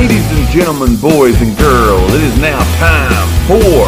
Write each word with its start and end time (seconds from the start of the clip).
Ladies 0.00 0.32
and 0.32 0.48
gentlemen, 0.48 0.96
boys 0.96 1.42
and 1.42 1.54
girls, 1.58 2.14
it 2.14 2.22
is 2.22 2.34
now 2.38 2.58
time 2.78 3.28
for 3.46 3.84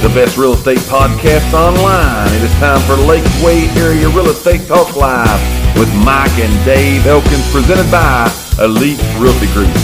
the 0.00 0.14
best 0.14 0.38
real 0.38 0.52
estate 0.52 0.78
podcast 0.86 1.52
online. 1.54 2.32
It 2.34 2.42
is 2.44 2.52
time 2.60 2.78
for 2.82 2.94
Lakeway 2.94 3.66
Area 3.76 4.08
Real 4.10 4.28
Estate 4.28 4.64
Talk 4.68 4.94
Live 4.94 5.76
with 5.76 5.92
Mike 6.04 6.38
and 6.38 6.64
Dave 6.64 7.04
Elkins, 7.08 7.50
presented 7.50 7.90
by 7.90 8.30
Elite 8.60 9.02
Realty 9.18 9.52
Group 9.54 9.74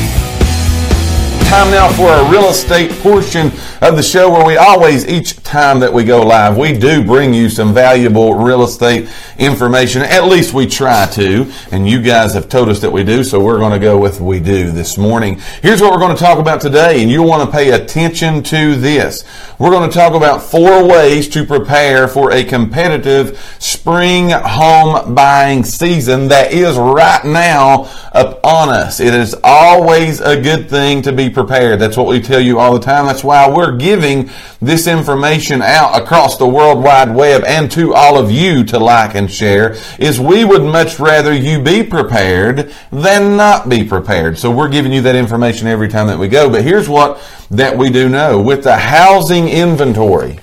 time 1.52 1.70
now 1.70 1.86
for 1.92 2.04
our 2.04 2.32
real 2.32 2.48
estate 2.48 2.90
portion 3.02 3.48
of 3.82 3.94
the 3.94 4.02
show 4.02 4.30
where 4.30 4.42
we 4.42 4.56
always, 4.56 5.06
each 5.06 5.41
time 5.52 5.78
that 5.80 5.92
we 5.92 6.02
go 6.02 6.22
live, 6.22 6.56
we 6.56 6.76
do 6.76 7.04
bring 7.04 7.32
you 7.32 7.48
some 7.48 7.72
valuable 7.72 8.34
real 8.34 8.64
estate 8.64 9.08
information. 9.38 10.02
At 10.02 10.24
least 10.24 10.54
we 10.54 10.66
try 10.66 11.06
to. 11.12 11.52
And 11.70 11.86
you 11.86 12.02
guys 12.02 12.34
have 12.34 12.48
told 12.48 12.68
us 12.68 12.80
that 12.80 12.90
we 12.90 13.04
do, 13.04 13.22
so 13.22 13.38
we're 13.38 13.58
going 13.58 13.72
to 13.72 13.78
go 13.78 13.98
with 13.98 14.20
we 14.20 14.40
do 14.40 14.72
this 14.72 14.98
morning. 14.98 15.40
Here's 15.60 15.80
what 15.80 15.92
we're 15.92 15.98
going 15.98 16.16
to 16.16 16.22
talk 16.22 16.38
about 16.38 16.60
today, 16.60 17.02
and 17.02 17.10
you'll 17.10 17.28
want 17.28 17.48
to 17.48 17.56
pay 17.56 17.70
attention 17.70 18.42
to 18.44 18.74
this. 18.76 19.24
We're 19.58 19.70
going 19.70 19.88
to 19.88 19.94
talk 19.94 20.14
about 20.14 20.42
four 20.42 20.88
ways 20.88 21.28
to 21.28 21.44
prepare 21.44 22.08
for 22.08 22.32
a 22.32 22.42
competitive 22.42 23.38
spring 23.58 24.30
home 24.30 25.14
buying 25.14 25.64
season 25.64 26.28
that 26.28 26.52
is 26.52 26.76
right 26.76 27.24
now 27.24 27.90
upon 28.12 28.70
us. 28.70 29.00
It 29.00 29.14
is 29.14 29.36
always 29.44 30.20
a 30.20 30.40
good 30.40 30.68
thing 30.68 31.02
to 31.02 31.12
be 31.12 31.28
prepared 31.28 31.42
prepared. 31.52 31.80
That's 31.80 31.96
what 31.96 32.06
we 32.06 32.20
tell 32.20 32.40
you 32.40 32.58
all 32.58 32.72
the 32.72 32.80
time. 32.80 33.06
That's 33.06 33.24
why 33.24 33.48
we're 33.48 33.76
giving 33.76 34.30
this 34.60 34.86
information 34.86 35.41
out 35.50 36.00
across 36.00 36.36
the 36.36 36.46
World 36.46 36.84
Wide 36.84 37.12
Web 37.14 37.42
and 37.44 37.70
to 37.72 37.94
all 37.94 38.16
of 38.16 38.30
you 38.30 38.62
to 38.64 38.78
like 38.78 39.16
and 39.16 39.28
share 39.28 39.76
is 39.98 40.20
we 40.20 40.44
would 40.44 40.62
much 40.62 41.00
rather 41.00 41.32
you 41.32 41.60
be 41.60 41.82
prepared 41.82 42.72
than 42.92 43.36
not 43.36 43.68
be 43.68 43.82
prepared. 43.82 44.38
So 44.38 44.50
we're 44.50 44.68
giving 44.68 44.92
you 44.92 45.00
that 45.02 45.16
information 45.16 45.66
every 45.66 45.88
time 45.88 46.06
that 46.06 46.18
we 46.18 46.28
go. 46.28 46.48
But 46.48 46.62
here's 46.62 46.88
what 46.88 47.20
that 47.50 47.76
we 47.76 47.90
do 47.90 48.08
know. 48.08 48.40
With 48.40 48.62
the 48.62 48.76
housing 48.76 49.48
inventory, 49.48 50.38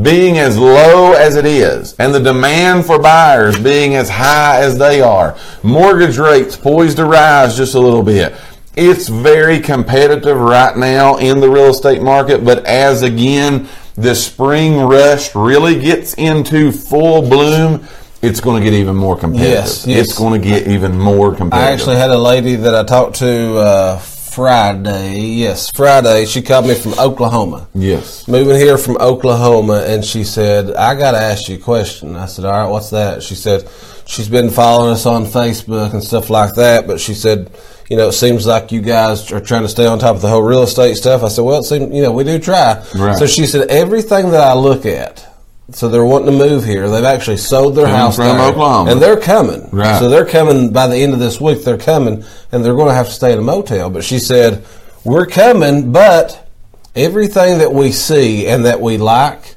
being 0.00 0.38
as 0.38 0.58
low 0.58 1.12
as 1.12 1.36
it 1.36 1.44
is 1.44 1.94
and 1.98 2.14
the 2.14 2.20
demand 2.20 2.86
for 2.86 2.98
buyers 2.98 3.58
being 3.58 3.94
as 3.94 4.08
high 4.08 4.60
as 4.60 4.78
they 4.78 5.00
are, 5.00 5.38
mortgage 5.62 6.18
rates 6.18 6.56
poised 6.56 6.96
to 6.96 7.04
rise 7.04 7.56
just 7.56 7.74
a 7.74 7.80
little 7.80 8.02
bit, 8.02 8.34
it's 8.74 9.08
very 9.08 9.60
competitive 9.60 10.38
right 10.38 10.76
now 10.76 11.16
in 11.18 11.40
the 11.40 11.48
real 11.48 11.66
estate 11.66 12.00
market, 12.00 12.42
but 12.42 12.64
as 12.64 13.02
again, 13.02 13.68
the 13.96 14.14
spring 14.14 14.78
rush 14.80 15.34
really 15.34 15.78
gets 15.80 16.14
into 16.14 16.72
full 16.72 17.22
bloom, 17.28 17.86
it's 18.22 18.40
going 18.40 18.62
to 18.62 18.70
get 18.70 18.76
even 18.76 18.94
more 18.94 19.16
competitive. 19.16 19.52
Yes, 19.52 19.86
yes. 19.86 20.08
It's 20.08 20.18
going 20.18 20.40
to 20.40 20.48
get 20.48 20.68
even 20.68 20.98
more 20.98 21.34
competitive. 21.34 21.68
I 21.68 21.72
actually 21.72 21.96
had 21.96 22.10
a 22.10 22.18
lady 22.18 22.54
that 22.56 22.74
I 22.74 22.84
talked 22.84 23.16
to 23.16 23.56
uh, 23.56 23.98
Friday. 24.34 25.20
Yes, 25.20 25.70
Friday. 25.70 26.24
She 26.26 26.42
called 26.42 26.66
me 26.66 26.74
from 26.74 26.94
Oklahoma. 26.98 27.68
Yes. 27.74 28.26
Moving 28.26 28.56
here 28.56 28.78
from 28.78 28.96
Oklahoma, 28.96 29.84
and 29.86 30.04
she 30.04 30.24
said, 30.24 30.74
I 30.74 30.94
got 30.94 31.12
to 31.12 31.18
ask 31.18 31.48
you 31.48 31.56
a 31.56 31.60
question. 31.60 32.16
I 32.16 32.26
said, 32.26 32.44
All 32.44 32.52
right, 32.52 32.68
what's 32.68 32.90
that? 32.90 33.22
She 33.22 33.34
said, 33.34 33.68
She's 34.06 34.28
been 34.28 34.50
following 34.50 34.92
us 34.92 35.06
on 35.06 35.24
Facebook 35.24 35.92
and 35.92 36.02
stuff 36.02 36.30
like 36.30 36.54
that, 36.54 36.86
but 36.86 37.00
she 37.00 37.14
said, 37.14 37.50
you 37.88 37.96
know, 37.96 38.08
it 38.08 38.12
seems 38.12 38.46
like 38.46 38.72
you 38.72 38.80
guys 38.80 39.30
are 39.32 39.40
trying 39.40 39.62
to 39.62 39.68
stay 39.68 39.86
on 39.86 39.98
top 39.98 40.16
of 40.16 40.22
the 40.22 40.28
whole 40.28 40.42
real 40.42 40.62
estate 40.62 40.94
stuff. 40.94 41.22
I 41.22 41.28
said, 41.28 41.42
well, 41.42 41.60
it 41.60 41.64
seems, 41.64 41.94
you 41.94 42.02
know, 42.02 42.12
we 42.12 42.24
do 42.24 42.38
try. 42.38 42.84
Right. 42.94 43.16
So 43.18 43.26
she 43.26 43.46
said, 43.46 43.68
everything 43.68 44.30
that 44.30 44.40
I 44.40 44.54
look 44.54 44.86
at, 44.86 45.31
so 45.74 45.88
they're 45.88 46.04
wanting 46.04 46.26
to 46.26 46.32
move 46.32 46.64
here. 46.64 46.88
They've 46.88 47.04
actually 47.04 47.38
sold 47.38 47.76
their 47.76 47.86
coming 47.86 47.98
house 47.98 48.16
from 48.16 48.36
there, 48.36 48.48
Oklahoma, 48.50 48.90
and 48.90 49.00
they're 49.00 49.20
coming. 49.20 49.68
Right. 49.70 49.98
So 49.98 50.08
they're 50.08 50.26
coming 50.26 50.72
by 50.72 50.86
the 50.86 50.96
end 50.96 51.12
of 51.12 51.18
this 51.18 51.40
week. 51.40 51.64
They're 51.64 51.78
coming, 51.78 52.24
and 52.50 52.64
they're 52.64 52.74
going 52.74 52.88
to 52.88 52.94
have 52.94 53.06
to 53.06 53.12
stay 53.12 53.32
in 53.32 53.38
a 53.38 53.42
motel. 53.42 53.90
But 53.90 54.04
she 54.04 54.18
said, 54.18 54.64
"We're 55.04 55.26
coming, 55.26 55.92
but 55.92 56.48
everything 56.94 57.58
that 57.58 57.72
we 57.72 57.92
see 57.92 58.46
and 58.46 58.66
that 58.66 58.80
we 58.80 58.98
like, 58.98 59.56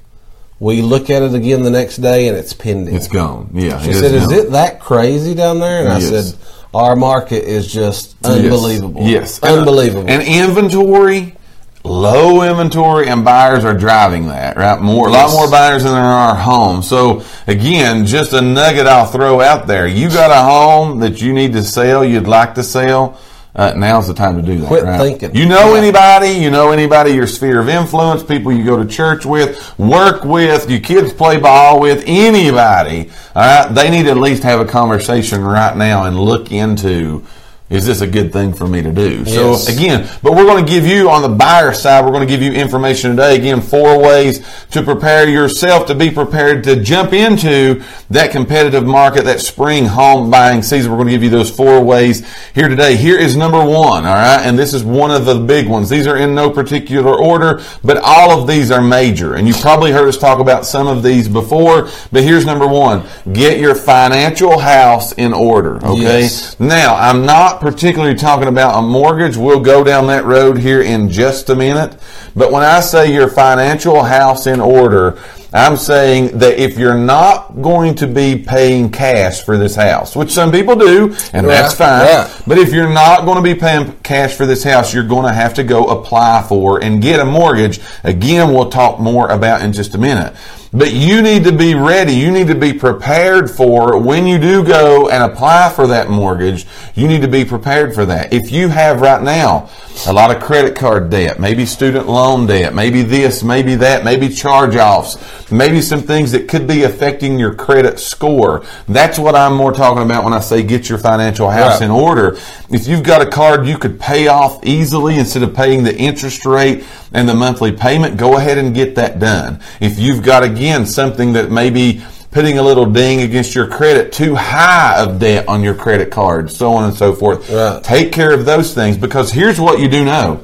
we 0.60 0.82
look 0.82 1.10
at 1.10 1.22
it 1.22 1.34
again 1.34 1.64
the 1.64 1.72
next 1.72 1.98
day, 1.98 2.28
and 2.28 2.38
it's 2.38 2.54
pending. 2.54 2.96
It's 2.96 3.08
gone. 3.08 3.50
Yeah." 3.54 3.82
She 3.82 3.94
said, 3.94 4.14
"Is 4.14 4.32
it 4.32 4.52
that 4.52 4.80
crazy 4.80 5.36
down 5.36 5.60
there?" 5.60 5.86
And 5.86 6.02
yes. 6.02 6.12
I 6.12 6.22
said 6.22 6.40
our 6.76 6.96
market 6.96 7.46
is 7.46 7.72
just 7.72 8.16
unbelievable. 8.26 9.04
Yes, 9.04 9.40
yes. 9.42 9.44
unbelievable. 9.44 10.10
And, 10.10 10.22
and, 10.22 10.50
inventory, 10.50 11.36
low 11.86 12.42
inventory, 12.42 13.08
and 13.08 13.24
buyers 13.24 13.64
are 13.64 13.78
driving 13.78 14.28
that 14.28 14.58
right. 14.58 14.80
More, 14.82 15.10
yes. 15.10 15.32
a 15.32 15.36
lot 15.36 15.42
more 15.42 15.52
buyers 15.52 15.84
than 15.84 15.94
there 15.94 16.02
are 16.02 16.36
homes. 16.36 16.88
So 16.88 17.24
again, 17.48 18.06
just 18.06 18.34
a 18.34 18.42
nugget 18.42 18.88
I'll 18.88 19.06
throw 19.06 19.42
out 19.42 19.68
there. 19.68 19.88
You 19.88 20.10
got 20.10 20.32
a 20.32 20.44
home 20.44 21.00
that 21.00 21.22
you 21.22 21.34
need 21.34 21.54
to 21.54 21.64
sell, 21.64 22.04
you'd 22.04 22.28
like 22.28 22.56
to 22.56 22.64
sell 22.64 23.20
uh, 23.56 23.74
now's 23.74 24.08
the 24.08 24.14
time 24.14 24.36
to 24.36 24.42
do 24.42 24.58
that. 24.58 24.68
Quit 24.68 24.84
right? 24.84 25.00
thinking. 25.00 25.34
You 25.34 25.48
know 25.48 25.76
anybody? 25.76 26.32
You 26.32 26.52
know 26.52 26.72
anybody? 26.72 27.12
Your 27.12 27.26
sphere 27.26 27.62
of 27.62 27.70
influence, 27.70 28.22
people 28.22 28.52
you 28.52 28.66
go 28.66 28.84
to 28.84 28.90
church 28.90 29.26
with, 29.26 29.80
work 29.80 30.26
with, 30.26 30.70
your 30.70 30.82
kids 30.82 31.14
play 31.14 31.40
ball 31.40 31.80
with, 31.80 32.04
anybody. 32.06 33.10
All 33.34 33.66
right, 33.66 33.74
they 33.74 33.90
need 33.90 34.04
to 34.04 34.12
at 34.12 34.18
least 34.18 34.44
have 34.44 34.60
a 34.60 34.66
conversation 34.66 35.42
right 35.42 35.76
now 35.76 36.04
and 36.04 36.20
look 36.20 36.52
into 36.52 37.26
is 37.68 37.86
this 37.88 38.02
a 38.02 38.08
good 38.08 38.32
thing 38.32 38.54
for 38.54 38.68
me 38.68 38.84
to 38.84 38.92
do? 38.92 39.24
Yes. 39.26 39.66
So 39.66 39.74
again, 39.74 40.08
but 40.22 40.34
we're 40.34 40.46
going 40.46 40.64
to 40.64 40.72
give 40.72 40.86
you 40.86 41.10
on 41.10 41.24
the 41.24 41.30
buyer 41.30 41.74
side, 41.74 42.06
we're 42.06 42.12
going 42.12 42.28
to 42.28 42.32
give 42.32 42.44
you 42.44 42.52
information 42.52 43.12
today. 43.12 43.36
Again, 43.36 43.60
four 43.60 44.00
ways 44.00 44.46
to 44.70 44.84
prepare 44.84 45.28
yourself 45.28 45.88
to 45.88 45.96
be 45.96 46.12
prepared 46.12 46.64
to 46.66 46.82
jump 46.84 47.12
into 47.12 47.84
that 48.12 48.30
competitive 48.32 48.86
market, 48.86 49.26
that 49.26 49.40
spring 49.40 49.86
home 49.86 50.30
buying 50.30 50.62
season. 50.62 50.92
We're 50.92 50.98
going 50.98 51.08
to 51.08 51.14
give 51.14 51.24
you 51.24 51.32
those 51.32 51.50
four 51.50 51.84
ways 51.84 52.24
here 52.54 52.68
today. 52.68 52.96
Here 52.96 53.18
is 53.18 53.36
number 53.36 53.58
one. 53.58 54.06
All 54.06 54.14
right. 54.14 54.42
And 54.44 54.60
this 54.60 54.74
is 54.76 54.84
one 54.84 55.10
of 55.10 55.26
the 55.26 55.40
big 55.40 55.68
ones. 55.68 55.90
These 55.90 56.06
are 56.06 56.18
in 56.18 56.36
no 56.36 56.52
particular 56.52 57.16
order, 57.16 57.64
but 57.84 57.98
all 57.98 58.40
of 58.40 58.48
these 58.48 58.70
are 58.70 58.82
major. 58.82 59.34
And 59.34 59.48
you've 59.48 59.62
probably 59.62 59.92
heard 59.92 60.08
us 60.08 60.20
talk 60.20 60.40
about 60.40 60.68
some 60.68 60.86
of 60.86 61.02
these 61.02 61.28
before, 61.28 61.90
but 62.12 62.24
here's 62.24 62.46
number 62.46 62.68
one. 62.68 63.08
Get 63.34 63.60
your 63.60 63.74
financial 63.74 64.60
house 64.60 65.14
in 65.14 65.34
order. 65.34 65.78
Okay. 65.78 66.22
Yes. 66.22 66.60
Now, 66.60 66.96
I'm 66.96 67.26
not 67.26 67.55
particularly 67.60 68.16
talking 68.16 68.48
about 68.48 68.80
a 68.80 68.82
mortgage. 68.82 69.38
We'll 69.38 69.60
go 69.60 69.84
down 69.84 70.08
that 70.08 70.26
road 70.26 70.58
here 70.58 70.82
in 70.82 71.10
just 71.10 71.50
a 71.50 71.56
minute. 71.56 72.00
But 72.36 72.52
when 72.52 72.64
I 72.64 72.80
say 72.80 73.14
your 73.14 73.30
financial 73.30 74.04
house 74.04 74.48
in 74.48 74.60
order, 74.60 75.20
I'm 75.58 75.78
saying 75.78 76.40
that 76.40 76.60
if 76.60 76.78
you're 76.78 76.98
not 76.98 77.62
going 77.62 77.96
to 77.96 78.08
be 78.08 78.38
paying 78.38 78.92
cash 78.92 79.44
for 79.44 79.58
this 79.58 79.76
house, 79.76 80.16
which 80.16 80.32
some 80.32 80.52
people 80.52 80.76
do, 80.76 81.16
and 81.34 81.48
that's 81.48 81.76
fine, 81.76 82.06
yeah. 82.06 82.42
but 82.46 82.58
if 82.58 82.74
you're 82.74 82.92
not 82.92 83.26
going 83.26 83.38
to 83.38 83.44
be 83.44 83.56
paying 83.56 83.94
cash 84.00 84.36
for 84.36 84.46
this 84.46 84.64
house, 84.64 84.94
you're 84.94 85.08
going 85.08 85.26
to 85.26 85.34
have 85.34 85.54
to 85.56 85.64
go 85.64 85.86
apply 85.88 86.46
for 86.48 86.84
and 86.84 87.02
get 87.02 87.20
a 87.20 87.26
mortgage. 87.26 87.80
Again, 88.04 88.54
we'll 88.54 88.70
talk 88.70 89.00
more 89.00 89.30
about 89.30 89.62
in 89.62 89.72
just 89.72 89.96
a 89.96 89.98
minute. 89.98 90.36
But 90.76 90.92
you 90.92 91.22
need 91.22 91.46
to 91.46 91.54
be 91.54 91.74
ready. 91.74 92.12
You 92.12 92.32
need 92.32 92.48
to 92.48 92.56
be 92.56 92.74
prepared 92.74 93.50
for 93.50 93.98
when 93.98 94.28
you 94.28 94.38
do 94.38 94.62
go 94.62 95.08
and 95.10 95.24
apply 95.24 95.72
for 95.74 95.88
that 95.88 96.10
mortgage. 96.10 96.68
You 96.96 97.08
need 97.08 97.22
to 97.22 97.30
be 97.30 97.46
prepared 97.46 97.96
for 97.96 98.06
that. 98.08 98.34
If 98.34 98.52
you 98.52 98.68
have 98.68 99.00
right 99.00 99.24
now 99.24 99.70
a 100.06 100.12
lot 100.12 100.36
of 100.36 100.44
credit 100.44 100.76
card 100.76 101.10
debt, 101.10 101.40
maybe 101.40 101.66
student 101.66 102.10
loan 102.10 102.46
debt, 102.46 102.74
maybe 102.74 103.04
this, 103.04 103.42
maybe 103.42 103.76
that, 103.76 104.04
maybe 104.04 104.28
charge 104.28 104.76
offs, 104.76 105.16
maybe 105.52 105.82
some 105.82 106.02
things 106.02 106.32
that 106.32 106.48
could 106.48 106.68
be 106.68 106.84
affecting 106.84 107.38
your 107.40 107.54
credit 107.54 108.00
score. 108.00 108.66
That's 108.88 109.20
what 109.20 109.36
I'm 109.36 109.56
more 109.56 109.72
talking 109.72 110.04
about 110.04 110.24
when 110.24 110.34
I 110.34 110.40
say 110.40 110.64
get 110.64 110.90
your 110.90 110.98
financial 110.98 111.50
house 111.50 111.80
right. 111.80 111.86
in 111.86 111.92
order. 111.92 112.38
If 112.70 112.88
you've 112.88 113.04
got 113.04 113.22
a 113.22 113.30
card 113.30 113.68
you 113.68 113.78
could 113.78 114.00
pay 114.00 114.28
off 114.28 114.66
easily 114.66 115.18
instead 115.18 115.44
of 115.44 115.56
paying 115.56 115.84
the 115.84 115.96
interest 115.96 116.46
rate 116.46 116.84
and 117.14 117.28
the 117.28 117.36
monthly 117.36 117.72
payment, 117.72 118.18
go 118.18 118.38
ahead 118.38 118.58
and 118.58 118.74
get 118.74 118.96
that 118.96 119.20
done. 119.20 119.62
If 119.80 120.00
you've 120.00 120.24
got 120.24 120.44
again 120.44 120.86
something 120.86 121.34
that 121.34 121.52
maybe 121.52 122.04
putting 122.32 122.58
a 122.58 122.62
little 122.62 122.86
ding 122.86 123.22
against 123.22 123.56
your 123.56 123.68
credit, 123.68 124.12
too 124.12 124.36
high 124.36 125.02
of 125.02 125.20
debt 125.20 125.48
on 125.48 125.64
your 125.64 125.74
credit 125.74 126.12
card, 126.12 126.52
so 126.52 126.74
on 126.74 126.84
and 126.84 126.94
so 126.94 127.14
forth. 127.14 127.50
Right. 127.50 127.82
Take 127.82 128.12
care 128.12 128.34
of 128.34 128.46
those 128.46 128.74
things 128.74 128.98
because 128.98 129.32
here's 129.32 129.60
what 129.60 129.80
you 129.80 129.88
do 129.88 130.04
know 130.04 130.44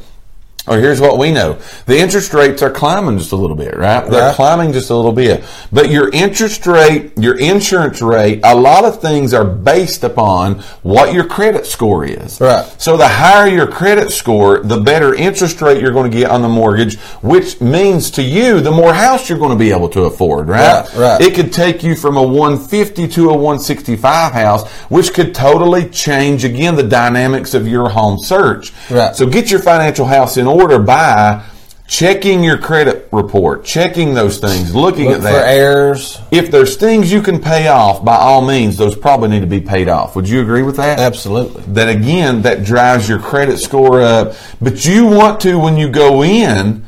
or 0.67 0.77
here's 0.77 1.01
what 1.01 1.17
we 1.17 1.31
know. 1.31 1.59
The 1.87 1.97
interest 1.97 2.35
rates 2.35 2.61
are 2.61 2.69
climbing 2.69 3.17
just 3.17 3.31
a 3.31 3.35
little 3.35 3.55
bit, 3.55 3.75
right? 3.75 4.07
They're 4.07 4.27
right. 4.27 4.35
climbing 4.35 4.73
just 4.73 4.91
a 4.91 4.95
little 4.95 5.11
bit. 5.11 5.43
But 5.71 5.89
your 5.89 6.09
interest 6.11 6.67
rate, 6.67 7.17
your 7.17 7.39
insurance 7.39 7.99
rate, 7.99 8.41
a 8.43 8.55
lot 8.55 8.85
of 8.85 9.01
things 9.01 9.33
are 9.33 9.43
based 9.43 10.03
upon 10.03 10.59
what 10.83 11.15
your 11.15 11.25
credit 11.25 11.65
score 11.65 12.05
is. 12.05 12.39
Right. 12.39 12.63
So 12.79 12.95
the 12.95 13.07
higher 13.07 13.47
your 13.47 13.65
credit 13.65 14.11
score, 14.11 14.59
the 14.59 14.79
better 14.79 15.15
interest 15.15 15.59
rate 15.61 15.81
you're 15.81 15.93
going 15.93 16.11
to 16.11 16.15
get 16.15 16.29
on 16.29 16.43
the 16.43 16.49
mortgage, 16.49 16.99
which 17.23 17.59
means 17.59 18.11
to 18.11 18.21
you, 18.21 18.61
the 18.61 18.71
more 18.71 18.93
house 18.93 19.29
you're 19.29 19.39
going 19.39 19.51
to 19.51 19.57
be 19.57 19.71
able 19.71 19.89
to 19.89 20.03
afford, 20.03 20.47
right? 20.47 20.85
Right. 20.89 20.95
right. 20.95 21.21
It 21.21 21.33
could 21.33 21.51
take 21.51 21.81
you 21.81 21.95
from 21.95 22.17
a 22.17 22.23
150 22.23 23.07
to 23.07 23.29
a 23.31 23.33
165 23.33 24.33
house, 24.33 24.69
which 24.89 25.11
could 25.13 25.33
totally 25.33 25.89
change 25.89 26.45
again 26.45 26.75
the 26.75 26.83
dynamics 26.83 27.55
of 27.55 27.67
your 27.67 27.89
home 27.89 28.19
search. 28.19 28.71
Right. 28.91 29.15
So 29.15 29.25
get 29.25 29.49
your 29.49 29.59
financial 29.59 30.05
house 30.05 30.37
in 30.37 30.50
order 30.51 30.79
by 30.79 31.43
checking 31.87 32.41
your 32.43 32.57
credit 32.57 33.09
report, 33.11 33.65
checking 33.65 34.13
those 34.13 34.39
things, 34.39 34.73
looking 34.73 35.07
Look 35.07 35.15
at 35.15 35.21
for 35.23 35.31
that. 35.33 35.47
errors. 35.49 36.19
If 36.31 36.49
there's 36.49 36.77
things 36.77 37.11
you 37.11 37.21
can 37.21 37.39
pay 37.41 37.67
off, 37.67 38.05
by 38.05 38.15
all 38.15 38.41
means, 38.41 38.77
those 38.77 38.95
probably 38.95 39.27
need 39.27 39.41
to 39.41 39.45
be 39.47 39.59
paid 39.59 39.89
off. 39.89 40.15
Would 40.15 40.29
you 40.29 40.41
agree 40.41 40.61
with 40.63 40.77
that? 40.77 40.99
Absolutely. 40.99 41.63
that 41.73 41.89
again 41.89 42.43
that 42.43 42.63
drives 42.63 43.09
your 43.09 43.19
credit 43.19 43.57
score 43.57 44.01
up 44.01 44.35
but 44.61 44.85
you 44.85 45.05
want 45.05 45.41
to 45.41 45.59
when 45.59 45.75
you 45.77 45.89
go 45.89 46.23
in 46.23 46.85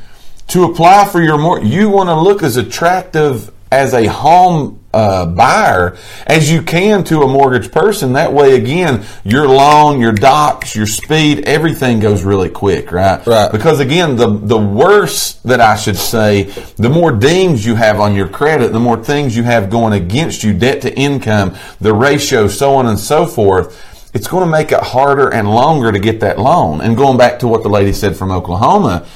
to 0.48 0.64
apply 0.66 1.06
for 1.06 1.22
your 1.22 1.38
more 1.38 1.60
you 1.62 1.90
want 1.90 2.08
to 2.10 2.16
look 2.16 2.42
as 2.44 2.56
attractive 2.58 3.52
as 3.72 3.94
a 3.94 4.06
home 4.06 4.80
uh, 4.94 5.26
buyer 5.26 5.98
as 6.28 6.52
you 6.52 6.62
can 6.62 7.04
to 7.04 7.22
a 7.22 7.28
mortgage 7.28 7.72
person 7.72 8.14
that 8.14 8.32
way 8.32 8.56
again 8.56 9.04
your 9.24 9.48
loan 9.48 10.00
your 10.00 10.12
docs 10.12 10.76
your 10.76 10.86
speed 10.86 11.40
everything 11.46 12.00
goes 12.00 12.24
really 12.24 12.50
quick 12.50 12.92
right 12.92 13.26
Right. 13.26 13.52
because 13.52 13.80
again 13.80 14.16
the 14.16 14.28
the 14.30 14.58
worse 14.58 15.34
that 15.46 15.60
I 15.62 15.76
should 15.76 15.98
say 15.98 16.44
the 16.78 16.90
more 16.90 17.12
dings 17.12 17.66
you 17.66 17.76
have 17.76 18.00
on 18.00 18.16
your 18.16 18.28
credit 18.28 18.72
the 18.72 18.80
more 18.80 19.04
things 19.04 19.36
you 19.36 19.44
have 19.44 19.70
going 19.70 19.94
against 19.94 20.44
you 20.44 20.54
debt 20.54 20.82
to 20.84 20.96
income 20.96 21.56
the 21.82 21.94
ratio 21.94 22.48
so 22.48 22.76
on 22.76 22.86
and 22.86 23.00
so 23.00 23.26
forth 23.26 23.90
it's 24.14 24.28
going 24.28 24.46
to 24.46 24.52
make 24.52 24.72
it 24.72 24.80
harder 24.80 25.30
and 25.34 25.50
longer 25.50 25.92
to 25.92 25.98
get 25.98 26.20
that 26.20 26.38
loan. 26.38 26.82
And 26.82 26.96
going 26.96 27.18
back 27.18 27.40
to 27.40 27.48
what 27.48 27.64
the 27.64 27.70
lady 27.70 27.92
said 27.92 28.16
from 28.16 28.30
Oklahoma, 28.30 29.08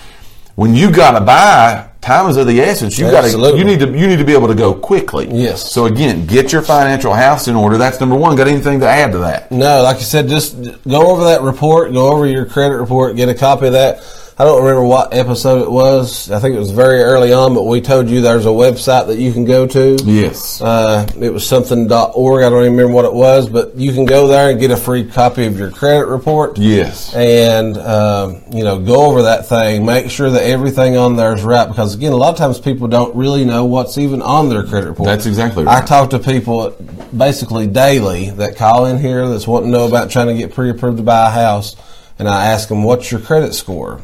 when 0.55 0.73
you 0.73 0.89
got 0.91 1.11
to 1.19 1.23
buy, 1.23 1.87
time 2.07 2.29
is 2.29 2.37
of 2.37 2.47
the 2.47 2.59
essence. 2.61 2.97
You 2.97 3.11
got 3.11 3.29
to 3.29 3.57
you 3.57 3.63
need 3.63 3.79
to 3.79 3.87
you 3.87 4.07
need 4.07 4.17
to 4.17 4.23
be 4.23 4.33
able 4.33 4.47
to 4.47 4.55
go 4.55 4.73
quickly. 4.73 5.27
Yes. 5.29 5.71
So 5.71 5.85
again, 5.85 6.25
get 6.25 6.53
your 6.53 6.61
financial 6.61 7.13
house 7.13 7.47
in 7.47 7.55
order. 7.55 7.77
That's 7.77 7.99
number 7.99 8.15
one. 8.15 8.35
Got 8.35 8.47
anything 8.47 8.79
to 8.79 8.87
add 8.87 9.11
to 9.11 9.19
that? 9.19 9.51
No, 9.51 9.83
like 9.83 9.97
you 9.97 10.03
said, 10.03 10.27
just 10.27 10.55
go 10.87 11.11
over 11.11 11.25
that 11.25 11.41
report, 11.41 11.91
go 11.91 12.09
over 12.11 12.25
your 12.25 12.45
credit 12.45 12.77
report, 12.77 13.15
get 13.15 13.29
a 13.29 13.35
copy 13.35 13.67
of 13.67 13.73
that. 13.73 14.01
I 14.39 14.43
don't 14.43 14.63
remember 14.63 14.83
what 14.83 15.15
episode 15.15 15.63
it 15.63 15.71
was. 15.71 16.29
I 16.29 16.39
think 16.39 16.55
it 16.55 16.59
was 16.59 16.69
very 16.69 17.01
early 17.01 17.33
on, 17.33 17.55
but 17.55 17.63
we 17.63 17.81
told 17.81 18.07
you 18.07 18.21
there's 18.21 18.45
a 18.45 18.49
website 18.49 19.07
that 19.07 19.17
you 19.17 19.33
can 19.33 19.45
go 19.45 19.65
to. 19.65 19.97
Yes. 20.05 20.61
Uh, 20.61 21.07
it 21.19 21.33
was 21.33 21.43
something.org. 21.43 22.43
I 22.43 22.49
don't 22.51 22.61
even 22.61 22.73
remember 22.73 22.93
what 22.93 23.05
it 23.05 23.13
was, 23.13 23.49
but 23.49 23.75
you 23.75 23.91
can 23.93 24.05
go 24.05 24.27
there 24.27 24.51
and 24.51 24.59
get 24.59 24.69
a 24.69 24.77
free 24.77 25.09
copy 25.09 25.47
of 25.47 25.57
your 25.57 25.71
credit 25.71 26.05
report. 26.05 26.59
Yes. 26.59 27.15
And, 27.15 27.79
um, 27.79 28.43
you 28.51 28.63
know, 28.63 28.77
go 28.77 29.07
over 29.07 29.23
that 29.23 29.47
thing. 29.47 29.87
Make 29.87 30.11
sure 30.11 30.29
that 30.29 30.43
everything 30.43 30.97
on 30.97 31.15
there 31.15 31.33
is 31.33 31.41
right. 31.41 31.67
Because, 31.67 31.95
again, 31.95 32.11
a 32.11 32.15
lot 32.15 32.29
of 32.29 32.37
times 32.37 32.59
people 32.59 32.87
don't 32.87 33.15
really 33.15 33.43
know 33.43 33.65
what's 33.65 33.97
even 33.97 34.21
on 34.21 34.49
their 34.49 34.63
credit 34.63 34.89
report. 34.89 35.07
That's 35.07 35.25
exactly 35.25 35.63
right. 35.63 35.81
I 35.81 35.83
talk 35.83 36.11
to 36.11 36.19
people 36.19 36.75
basically 37.15 37.65
daily 37.65 38.29
that 38.29 38.55
call 38.55 38.85
in 38.85 38.99
here 38.99 39.27
that's 39.27 39.47
wanting 39.47 39.71
to 39.71 39.79
know 39.79 39.87
about 39.87 40.11
trying 40.11 40.27
to 40.27 40.35
get 40.35 40.53
pre-approved 40.53 40.97
to 40.97 41.03
buy 41.03 41.25
a 41.25 41.31
house, 41.31 41.75
and 42.19 42.27
I 42.27 42.47
ask 42.51 42.69
them, 42.69 42.83
"What's 42.83 43.11
your 43.11 43.19
credit 43.19 43.55
score?" 43.55 43.99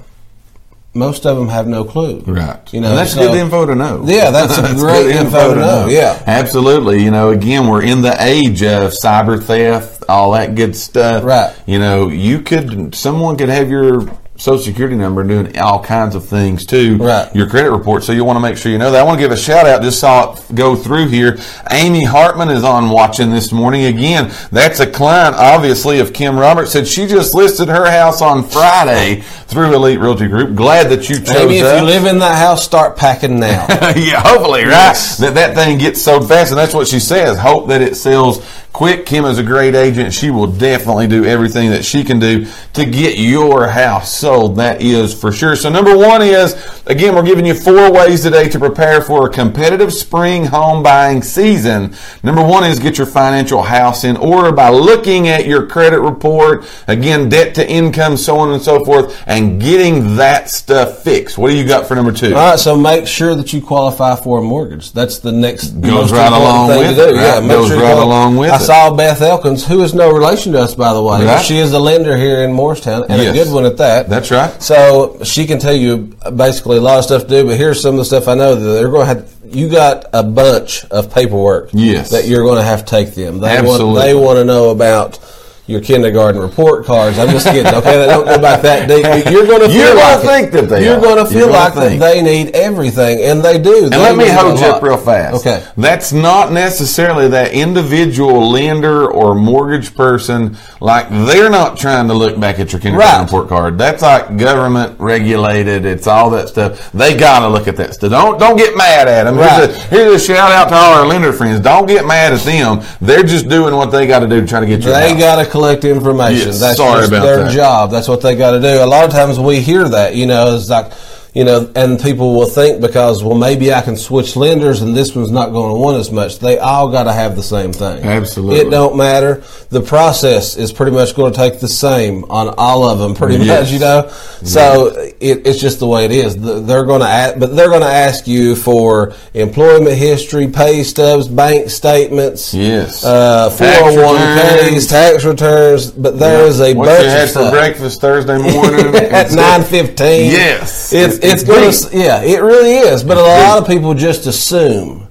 Most 0.96 1.26
of 1.26 1.38
them 1.38 1.48
have 1.50 1.66
no 1.68 1.84
clue. 1.84 2.20
Right. 2.28 2.60
You 2.72 2.80
know, 2.82 2.90
And 2.90 2.98
that's 3.00 3.14
so- 3.14 3.28
good 3.28 3.38
info 3.38 3.66
to 3.66 3.74
know. 3.74 4.04
Yeah, 4.06 4.30
that's 4.30 4.58
a 4.60 4.62
great 4.76 5.04
good 5.06 5.16
info 5.16 5.56
to 5.56 5.60
know. 5.60 5.88
Yeah. 5.90 6.22
Absolutely. 6.28 7.04
You 7.04 7.10
know, 7.10 7.30
again, 7.32 7.68
we're 7.68 7.82
in 7.84 8.02
the 8.02 8.16
age 8.24 8.62
of 8.62 8.92
cyber 8.92 9.42
theft, 9.42 10.04
all 10.08 10.32
that 10.34 10.54
good 10.56 10.76
stuff. 10.76 11.24
Right. 11.24 11.52
You 11.66 11.80
know, 11.80 12.10
you 12.10 12.42
could, 12.42 12.94
someone 12.94 13.38
could 13.38 13.50
have 13.50 13.70
your 13.72 14.02
social 14.36 14.64
security 14.64 14.96
number 14.96 15.24
doing 15.24 15.58
all 15.60 15.80
kinds 15.82 16.16
of 16.16 16.26
things 16.26 16.66
to 16.66 16.98
Right. 16.98 17.34
your 17.36 17.48
credit 17.48 17.72
report. 17.72 18.04
So 18.04 18.12
you 18.14 18.24
want 18.24 18.38
to 18.38 18.42
make 18.42 18.58
sure 18.58 18.72
you 18.72 18.78
know 18.80 18.92
that. 18.92 19.00
I 19.00 19.04
want 19.04 19.20
to 19.20 19.24
give 19.24 19.32
a 19.32 19.38
shout 19.38 19.68
out. 19.68 19.82
Just 19.84 20.00
saw 20.00 20.34
it 20.34 20.42
go 20.56 20.76
through 20.76 21.08
here. 21.10 21.38
Amy 21.72 22.04
Hartman 22.04 22.50
is 22.50 22.64
on 22.64 22.90
watching 22.90 23.32
this 23.32 23.52
morning. 23.52 23.86
Again, 23.86 24.32
that's 24.52 24.80
a 24.80 24.88
client, 24.88 25.36
obviously, 25.38 26.00
of 26.00 26.14
Kim 26.14 26.38
Roberts. 26.38 26.72
Said 26.72 26.88
she 26.88 27.06
just 27.06 27.34
listed 27.36 27.68
her 27.70 27.90
house 27.90 28.22
on 28.22 28.44
Friday 28.44 29.22
through 29.48 29.76
Elite 29.76 30.00
Realty 30.00 30.28
Group. 30.28 30.56
Glad 30.56 30.90
that 30.90 31.10
you 31.10 31.18
chose 31.18 31.30
Maybe 31.30 31.58
if 31.60 31.80
you 31.80 31.86
live 31.86 32.06
in 32.06 32.18
that 32.20 32.36
house, 32.38 32.66
start 32.66 32.98
packing 32.98 33.40
now. 33.40 33.68
yeah, 33.96 34.20
hopefully, 34.22 34.64
right? 34.64 34.72
Yes. 34.72 35.18
That 35.20 35.36
that 35.36 35.54
thing 35.56 35.78
gets 35.78 36.02
sold 36.02 36.28
fast, 36.28 36.52
and 36.52 36.58
that's 36.58 36.74
what 36.74 36.88
she 36.88 37.00
says. 37.00 37.38
Hope 37.38 37.68
that 37.68 37.82
it 37.84 37.96
sells 37.96 38.44
quick. 38.74 39.06
Kim 39.06 39.26
is 39.26 39.38
a 39.38 39.44
great 39.44 39.76
agent. 39.76 40.12
She 40.14 40.32
will 40.32 40.48
definitely 40.48 41.08
do 41.08 41.24
everything 41.24 41.70
that 41.70 41.86
she 41.86 42.04
can 42.04 42.18
do 42.20 42.48
to 42.74 42.86
get 42.86 43.20
your 43.20 43.68
house 43.68 44.23
sold. 44.24 44.56
That 44.56 44.82
is 44.82 45.14
for 45.14 45.32
sure. 45.34 45.56
So 45.58 45.70
number 45.70 45.98
one 45.98 46.22
is 46.22 46.56
again, 46.86 47.14
we're 47.14 47.24
giving 47.26 47.46
you 47.46 47.54
four 47.54 47.92
ways 47.92 48.22
today 48.24 48.48
to 48.50 48.58
prepare 48.58 49.02
for 49.02 49.28
a 49.28 49.30
competitive 49.30 49.92
spring 49.94 50.46
home 50.46 50.82
buying 50.82 51.22
season. 51.22 51.94
Number 52.24 52.42
one 52.42 52.64
is 52.64 52.80
get 52.80 52.98
your 52.98 53.06
financial 53.08 53.62
house 53.64 54.06
in 54.06 54.16
order 54.16 54.54
by 54.54 54.70
looking 54.70 55.28
at 55.28 55.46
your 55.46 55.68
credit 55.68 56.00
report. 56.00 56.66
Again, 56.88 57.28
debt 57.28 57.54
to 57.56 57.70
income, 57.70 58.16
so 58.16 58.38
on 58.38 58.54
and 58.54 58.62
so 58.62 58.84
forth, 58.86 59.22
and 59.28 59.60
getting 59.62 60.16
that 60.16 60.50
stuff 60.50 61.04
fixed. 61.04 61.38
What 61.38 61.50
do 61.50 61.58
you 61.58 61.68
got 61.68 61.86
for 61.86 61.96
number 61.96 62.14
two? 62.14 62.34
All 62.36 62.52
right, 62.52 62.60
so 62.60 62.78
make 62.78 63.06
sure 63.08 63.36
that 63.36 63.52
you 63.52 63.62
qualify 63.62 64.16
for 64.16 64.40
a 64.40 64.42
mortgage. 64.42 64.94
That's 64.94 65.20
the 65.20 65.34
next 65.34 65.72
Goes 65.82 66.14
right 66.14 66.32
along 66.32 66.70
thing 66.70 66.80
with 66.88 66.96
to 66.96 67.04
it, 67.10 67.12
do. 67.12 67.18
right? 67.18 67.44
Yeah, 67.44 67.48
Goes 67.48 67.68
sure 67.68 67.82
right 67.82 67.98
along 67.98 68.38
with 68.38 68.52
I 68.52 68.56
it. 68.56 68.60
saw 68.60 68.96
Beth 68.96 69.22
Elkins, 69.22 69.68
who 69.68 69.84
is 69.84 69.94
no 69.94 70.12
relation 70.14 70.54
to 70.54 70.62
us, 70.62 70.76
by 70.76 70.94
the 70.94 71.04
way. 71.04 71.26
Right. 71.26 71.44
She 71.44 71.58
is 71.58 71.74
a 71.74 71.80
lender 71.80 72.16
here 72.16 72.42
in 72.44 72.54
Morristown, 72.54 73.04
and 73.10 73.22
Yes. 73.22 73.36
a 73.36 73.44
good 73.44 73.54
one 73.54 73.66
at 73.66 73.76
that. 73.78 74.10
That's 74.14 74.32
right. 74.32 74.62
So 74.62 75.20
she 75.24 75.46
can 75.46 75.60
tell 75.60 75.74
you 75.76 76.16
basically 76.36 76.78
a 76.78 76.82
lot 76.82 77.00
of 77.00 77.06
stuff 77.06 77.24
to 77.24 77.28
do, 77.28 77.46
but 77.48 77.58
here's 77.58 77.82
some 77.82 77.96
of 77.96 77.98
the 78.00 78.06
stuff 78.06 78.28
I 78.28 78.36
know 78.36 78.56
that 78.56 78.74
they're 78.74 78.90
going 78.90 79.08
to 79.08 79.14
have. 79.16 79.34
You 79.46 79.70
got 79.70 80.06
a 80.14 80.24
bunch 80.24 80.84
of 80.86 81.14
paperwork, 81.14 81.70
Yes. 81.74 82.10
that 82.12 82.26
you're 82.28 82.44
going 82.44 82.58
to 82.58 82.64
have 82.64 82.86
to 82.86 82.90
take 82.90 83.14
them. 83.14 83.40
They 83.40 83.50
Absolutely. 83.58 83.86
want 83.94 84.00
they 84.06 84.14
want 84.16 84.38
to 84.40 84.46
know 84.46 84.70
about 84.70 85.20
your 85.66 85.80
kindergarten 85.80 86.42
report 86.42 86.86
cards. 86.86 87.18
I'm 87.18 87.30
just 87.30 87.46
kidding. 87.46 87.74
Okay, 87.74 87.98
they 87.98 88.08
don't 88.08 88.26
go 88.26 88.38
back 88.42 88.62
that 88.64 88.88
deep. 88.90 89.32
You're 89.32 89.48
going 89.48 89.62
to 89.62 89.68
feel 89.68 89.76
You're 89.78 89.96
gonna 89.96 90.00
like 90.16 90.24
it. 90.24 90.28
think 90.28 90.52
that 90.52 90.70
they 90.70 90.84
You're 90.86 91.00
going 91.00 91.26
to 91.26 91.32
feel 91.32 91.50
like 91.50 91.74
that 91.76 92.00
they 92.00 92.22
need 92.22 92.54
everything, 92.54 93.24
and 93.24 93.42
they 93.42 93.60
do. 93.60 93.86
And 93.86 93.94
They 93.94 93.98
let 93.98 94.18
me 94.18 94.28
hold 94.28 94.60
you 94.60 94.66
up 94.66 94.82
real 94.84 94.98
fast. 94.98 95.46
Okay. 95.46 95.66
That's 95.78 96.12
not 96.12 96.52
necessarily 96.52 97.30
that 97.30 97.54
individual 97.54 98.52
lender 98.52 99.10
or 99.10 99.36
mortgage 99.36 99.96
person, 99.96 100.58
like 100.82 101.08
they're 101.10 101.50
not 101.50 101.78
trying 101.78 102.08
to 102.10 102.14
look 102.14 102.38
back 102.40 102.60
at 102.60 102.72
your 102.74 102.82
kindergarten 102.82 103.20
Right. 103.22 103.24
report 103.24 103.48
card. 103.50 103.78
That's 103.78 104.02
like 104.02 104.38
government 104.38 105.00
regulated. 105.00 105.86
It's 105.86 106.08
all 106.08 106.30
that 106.32 106.50
stuff. 106.50 106.92
They 106.92 107.16
gotta 107.16 107.48
look 107.48 107.68
at 107.70 107.78
that 107.78 107.94
stuff. 107.94 108.12
Don't 108.12 108.38
don't 108.40 108.58
get 108.58 108.76
mad 108.76 109.08
at 109.08 109.24
them. 109.24 109.38
Right. 109.38 109.70
Here's, 109.70 109.78
a, 109.78 109.82
here's 109.88 110.22
a 110.22 110.26
shout 110.26 110.52
out 110.52 110.70
to 110.70 110.76
all 110.76 110.94
our 111.00 111.06
lender 111.08 111.32
friends. 111.32 111.60
Don't 111.62 111.86
get 111.88 112.06
mad 112.06 112.34
at 112.34 112.40
them. 112.42 112.82
They're 113.00 113.24
just 113.24 113.48
doing 113.48 113.76
what 113.76 113.92
they 113.92 114.06
got 114.08 114.20
to 114.20 114.28
do 114.28 114.42
to 114.42 114.48
try 114.48 114.60
to 114.60 114.66
get 114.66 114.82
you. 114.84 114.92
They 114.92 115.18
got 115.18 115.44
to 115.44 115.50
collect 115.54 115.86
information. 115.86 116.48
Yes, 116.48 116.60
That's 116.60 116.78
sorry 116.78 117.02
just 117.02 117.12
about 117.12 117.26
their 117.26 117.44
that. 117.44 117.52
job. 117.52 117.92
That's 117.92 118.08
what 118.08 118.22
they 118.22 118.36
got 118.36 118.52
to 118.52 118.60
do. 118.60 118.84
A 118.84 118.88
lot 118.88 119.06
of 119.06 119.12
times 119.12 119.40
we 119.40 119.62
hear 119.62 119.88
that, 119.88 120.16
you 120.16 120.26
know, 120.26 120.56
it's 120.56 120.68
like, 120.68 120.92
you 121.34 121.44
know, 121.44 121.72
and 121.76 122.00
people 122.00 122.36
will 122.36 122.46
think 122.46 122.80
because, 122.82 123.24
well, 123.24 123.36
maybe 123.38 123.74
I 123.74 123.82
can 123.82 123.98
switch 123.98 124.36
lenders 124.36 124.82
and 124.82 124.96
this 124.96 125.16
one's 125.16 125.32
not 125.32 125.52
going 125.52 125.74
to 125.74 125.80
want 125.80 125.98
as 125.98 126.12
much. 126.12 126.38
They 126.40 126.60
all 126.60 126.90
got 126.92 127.04
to 127.04 127.14
have 127.14 127.36
the 127.36 127.42
same 127.44 127.74
thing. 127.74 128.04
Absolutely. 128.04 128.60
It 128.60 128.70
don't 128.70 128.96
matter. 128.96 129.44
The 129.70 129.82
process 129.82 130.56
is 130.58 130.72
pretty 130.72 130.92
much 130.92 131.16
going 131.16 131.32
to 131.34 131.38
take 131.38 131.60
the 131.60 131.68
same 131.68 132.26
on 132.26 132.54
all 132.58 132.84
of 132.88 133.00
them, 133.00 133.16
pretty 133.16 133.44
Yes. 133.44 133.62
much, 133.64 133.72
you 133.74 133.80
know. 133.80 134.10
So 134.44 134.90
it, 135.20 135.48
it's 135.48 135.60
just 135.60 135.80
the 135.80 135.88
way 135.88 136.06
it 136.06 136.12
is. 136.12 136.36
They're 136.38 136.84
going 136.86 137.02
to, 137.02 137.08
ask, 137.08 137.40
but 137.40 137.56
they're 137.56 137.70
going 137.70 137.82
to 137.82 137.88
ask 137.88 138.28
you 138.28 138.56
for 138.56 139.14
employment 139.34 139.98
history, 139.98 140.48
pay 140.48 140.84
stubs, 140.84 141.28
bank 141.28 141.70
statements, 141.72 142.54
Yes. 142.54 143.04
uh, 143.04 143.50
401ks, 143.50 144.66
returns. 144.68 144.88
tax 144.88 145.26
returns, 145.26 145.92
but 145.92 146.20
there 146.20 146.46
is 146.46 146.60
a 146.62 146.74
what 146.76 146.86
bunch 146.86 147.04
you 147.06 147.10
had 147.10 147.22
for 147.24 147.28
stuff. 147.40 147.54
breakfast 147.54 148.02
Thursday 148.02 148.38
morning 148.38 148.94
At 149.14 149.32
nine 149.32 149.64
fifteen, 149.64 150.32
Yes. 150.32 150.92
it's 150.94 151.23
It's- 151.24 151.44
going 151.44 151.72
to 151.72 151.98
yeah, 151.98 152.22
it 152.22 152.42
really 152.42 152.74
is. 152.74 153.04
But 153.04 153.18
a 153.18 153.22
lot 153.22 153.60
of 153.62 153.68
people 153.68 153.94
just 153.94 154.26
assume 154.28 155.08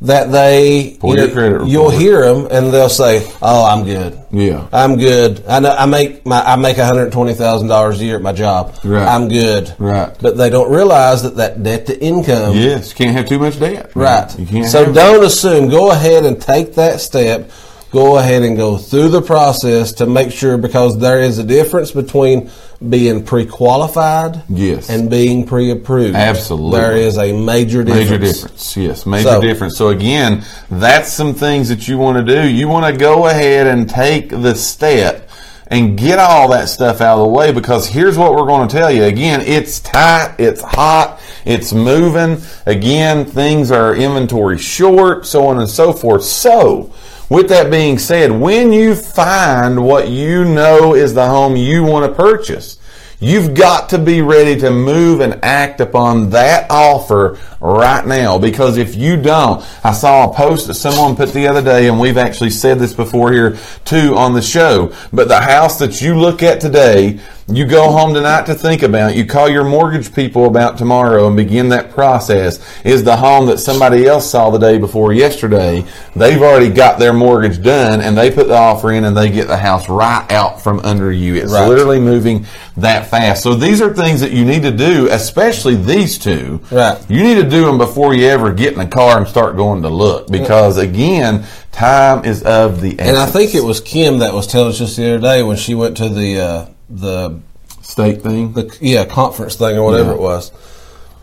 that 0.00 0.30
they 0.30 0.96
Pull 1.00 1.18
you 1.18 1.26
know, 1.26 1.32
credit 1.32 1.52
report. 1.54 1.70
You'll 1.70 1.90
hear 1.90 2.24
them 2.24 2.46
and 2.52 2.72
they'll 2.72 2.88
say, 2.88 3.26
"Oh, 3.42 3.64
I'm 3.64 3.84
good. 3.84 4.16
Yeah. 4.30 4.68
I'm 4.72 4.96
good. 4.96 5.42
I 5.48 5.58
know 5.58 5.74
I 5.76 5.86
make 5.86 6.24
my 6.24 6.40
I 6.40 6.54
make 6.54 6.76
one 6.76 6.86
hundred 6.86 7.10
twenty 7.10 7.34
thousand 7.34 7.66
dollars 7.68 8.00
a 8.00 8.04
year 8.04 8.14
at 8.16 8.22
my 8.22 8.32
job. 8.32 8.76
Right. 8.84 9.06
I'm 9.06 9.28
good. 9.28 9.74
Right. 9.78 10.16
But 10.20 10.36
they 10.36 10.50
don't 10.50 10.70
realize 10.72 11.24
that 11.24 11.36
that 11.36 11.62
debt 11.64 11.86
to 11.86 12.00
income 12.00 12.54
Yes, 12.54 12.90
you 12.90 12.96
can't 12.96 13.16
have 13.16 13.26
too 13.26 13.40
much 13.40 13.58
debt. 13.58 13.90
Right. 13.96 14.38
You 14.38 14.46
can't. 14.46 14.66
so 14.66 14.92
don't 14.92 15.24
assume. 15.24 15.68
Go 15.68 15.90
ahead 15.90 16.24
and 16.24 16.40
take 16.40 16.74
that 16.74 17.00
step. 17.00 17.50
Go 17.90 18.18
ahead 18.18 18.42
and 18.42 18.54
go 18.56 18.76
through 18.76 19.08
the 19.08 19.22
process 19.22 19.92
to 19.94 20.06
make 20.06 20.30
sure 20.30 20.58
because 20.58 20.98
there 20.98 21.20
is 21.22 21.38
a 21.38 21.44
difference 21.44 21.90
between 21.90 22.50
being 22.86 23.24
pre-qualified 23.24 24.42
Yes. 24.50 24.90
and 24.90 25.08
being 25.08 25.46
pre-approved. 25.46 26.14
Absolutely. 26.14 26.80
There 26.80 26.96
is 26.96 27.16
a 27.16 27.32
major 27.32 27.82
difference. 27.82 28.10
Major 28.10 28.18
difference, 28.24 28.76
yes, 28.76 29.06
major 29.06 29.28
So- 29.30 29.40
difference. 29.40 29.76
So 29.78 29.88
again, 29.88 30.42
that's 30.70 31.10
some 31.12 31.32
things 31.32 31.70
that 31.70 31.88
you 31.88 31.96
want 31.96 32.18
to 32.18 32.34
do. 32.34 32.46
You 32.46 32.68
want 32.68 32.84
to 32.86 32.92
go 32.92 33.26
ahead 33.26 33.66
and 33.66 33.88
take 33.88 34.28
the 34.30 34.54
step 34.54 35.28
and 35.70 35.96
get 35.98 36.18
all 36.18 36.48
that 36.48 36.68
stuff 36.68 37.00
out 37.00 37.14
of 37.18 37.20
the 37.24 37.28
way 37.32 37.52
because 37.52 37.86
here's 37.86 38.16
what 38.18 38.32
we're 38.34 38.46
going 38.46 38.68
to 38.68 38.76
tell 38.76 38.90
you. 38.90 39.04
Again, 39.04 39.40
it's 39.46 39.80
tight, 39.80 40.34
it's 40.38 40.62
hot, 40.62 41.20
it's 41.46 41.72
moving. 41.72 42.40
Again, 42.66 43.24
things 43.24 43.70
are 43.70 43.94
inventory 43.94 44.58
short, 44.58 45.26
so 45.26 45.46
on 45.46 45.58
and 45.58 45.68
so 45.70 45.92
forth. 45.92 46.22
So, 46.24 46.90
with 47.28 47.48
that 47.48 47.70
being 47.70 47.98
said, 47.98 48.30
when 48.30 48.72
you 48.72 48.94
find 48.94 49.84
what 49.84 50.08
you 50.08 50.44
know 50.44 50.94
is 50.94 51.14
the 51.14 51.26
home 51.26 51.56
you 51.56 51.84
want 51.84 52.10
to 52.10 52.14
purchase, 52.14 52.78
You've 53.20 53.54
got 53.54 53.88
to 53.88 53.98
be 53.98 54.22
ready 54.22 54.54
to 54.60 54.70
move 54.70 55.20
and 55.20 55.40
act 55.42 55.80
upon 55.80 56.30
that 56.30 56.70
offer 56.70 57.36
right 57.60 58.06
now 58.06 58.38
because 58.38 58.76
if 58.76 58.94
you 58.94 59.20
don't, 59.20 59.64
I 59.84 59.92
saw 59.92 60.30
a 60.30 60.34
post 60.34 60.68
that 60.68 60.74
someone 60.74 61.16
put 61.16 61.32
the 61.32 61.48
other 61.48 61.60
day 61.62 61.88
and 61.88 61.98
we've 61.98 62.16
actually 62.16 62.50
said 62.50 62.78
this 62.78 62.92
before 62.92 63.32
here 63.32 63.58
too 63.84 64.14
on 64.14 64.34
the 64.34 64.42
show, 64.42 64.92
but 65.12 65.26
the 65.26 65.40
house 65.40 65.80
that 65.80 66.00
you 66.00 66.16
look 66.16 66.44
at 66.44 66.60
today 66.60 67.18
you 67.50 67.64
go 67.64 67.90
home 67.90 68.12
tonight 68.12 68.44
to 68.46 68.54
think 68.54 68.82
about. 68.82 69.16
You 69.16 69.24
call 69.24 69.48
your 69.48 69.64
mortgage 69.64 70.14
people 70.14 70.44
about 70.44 70.76
tomorrow 70.76 71.26
and 71.28 71.34
begin 71.34 71.70
that 71.70 71.90
process. 71.90 72.60
Is 72.84 73.04
the 73.04 73.16
home 73.16 73.46
that 73.46 73.56
somebody 73.56 74.06
else 74.06 74.30
saw 74.30 74.50
the 74.50 74.58
day 74.58 74.76
before 74.76 75.14
yesterday? 75.14 75.82
They've 76.14 76.42
already 76.42 76.68
got 76.68 76.98
their 76.98 77.14
mortgage 77.14 77.62
done 77.62 78.02
and 78.02 78.18
they 78.18 78.30
put 78.30 78.48
the 78.48 78.56
offer 78.56 78.92
in 78.92 79.04
and 79.04 79.16
they 79.16 79.30
get 79.30 79.48
the 79.48 79.56
house 79.56 79.88
right 79.88 80.30
out 80.30 80.60
from 80.60 80.80
under 80.80 81.10
you. 81.10 81.36
It's 81.36 81.50
Right. 81.50 81.66
literally 81.66 82.00
moving 82.00 82.44
that 82.76 83.07
fast. 83.08 83.42
So 83.42 83.54
these 83.54 83.80
are 83.82 83.92
things 83.94 84.20
that 84.20 84.32
you 84.32 84.44
need 84.44 84.62
to 84.62 84.70
do, 84.70 85.08
especially 85.10 85.74
these 85.74 86.18
two. 86.18 86.60
Right. 86.70 86.98
You 87.10 87.22
need 87.22 87.36
to 87.36 87.48
do 87.48 87.64
them 87.64 87.78
before 87.78 88.14
you 88.14 88.26
ever 88.26 88.52
get 88.52 88.72
in 88.72 88.78
the 88.78 88.86
car 88.86 89.18
and 89.18 89.26
start 89.26 89.56
going 89.56 89.82
to 89.82 89.88
look 89.88 90.28
because 90.30 90.76
again, 90.76 91.44
time 91.72 92.24
is 92.24 92.42
of 92.42 92.80
the 92.80 92.94
essence. 92.98 93.08
And 93.08 93.16
I 93.18 93.26
think 93.26 93.54
it 93.54 93.62
was 93.64 93.80
Kim 93.80 94.18
that 94.18 94.32
was 94.34 94.46
telling 94.46 94.68
us 94.70 94.78
just 94.78 94.96
the 94.96 95.08
other 95.14 95.18
day 95.20 95.42
when 95.42 95.56
she 95.56 95.74
went 95.74 95.96
to 95.98 96.08
the 96.08 96.40
uh, 96.40 96.66
the 96.90 97.40
state 97.82 98.22
thing. 98.22 98.52
the 98.52 98.76
yeah 98.80 99.04
conference 99.04 99.56
thing 99.56 99.76
or 99.78 99.82
whatever 99.84 100.10
Yeah. 100.10 100.16
it 100.16 100.20
was 100.20 100.52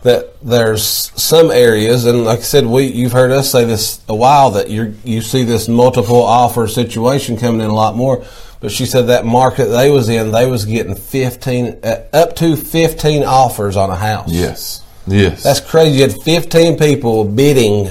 that 0.02 0.40
there's 0.40 0.84
some 0.84 1.50
areas 1.50 2.04
and 2.04 2.24
like 2.24 2.40
I 2.40 2.42
said 2.42 2.66
we 2.66 2.86
you've 2.86 3.12
heard 3.12 3.30
us 3.32 3.50
say 3.50 3.64
this 3.64 4.00
a 4.08 4.14
while 4.14 4.50
that 4.52 4.68
you 4.70 4.94
you 5.04 5.20
see 5.20 5.42
this 5.42 5.68
multiple 5.68 6.22
offer 6.22 6.68
situation 6.68 7.36
coming 7.36 7.60
in 7.60 7.66
a 7.70 7.74
lot 7.74 7.96
more 7.96 8.24
but 8.60 8.70
she 8.72 8.86
said 8.86 9.02
that 9.08 9.24
market 9.24 9.66
they 9.66 9.90
was 9.90 10.08
in 10.08 10.30
they 10.32 10.50
was 10.50 10.64
getting 10.64 10.94
15 10.94 11.80
uh, 11.82 11.96
up 12.12 12.34
to 12.36 12.56
15 12.56 13.22
offers 13.24 13.76
on 13.76 13.90
a 13.90 13.96
house 13.96 14.30
Yes. 14.32 14.82
Yes. 15.06 15.42
that's 15.42 15.60
crazy 15.60 15.96
you 15.98 16.02
had 16.02 16.12
15 16.22 16.78
people 16.78 17.24
bidding 17.24 17.90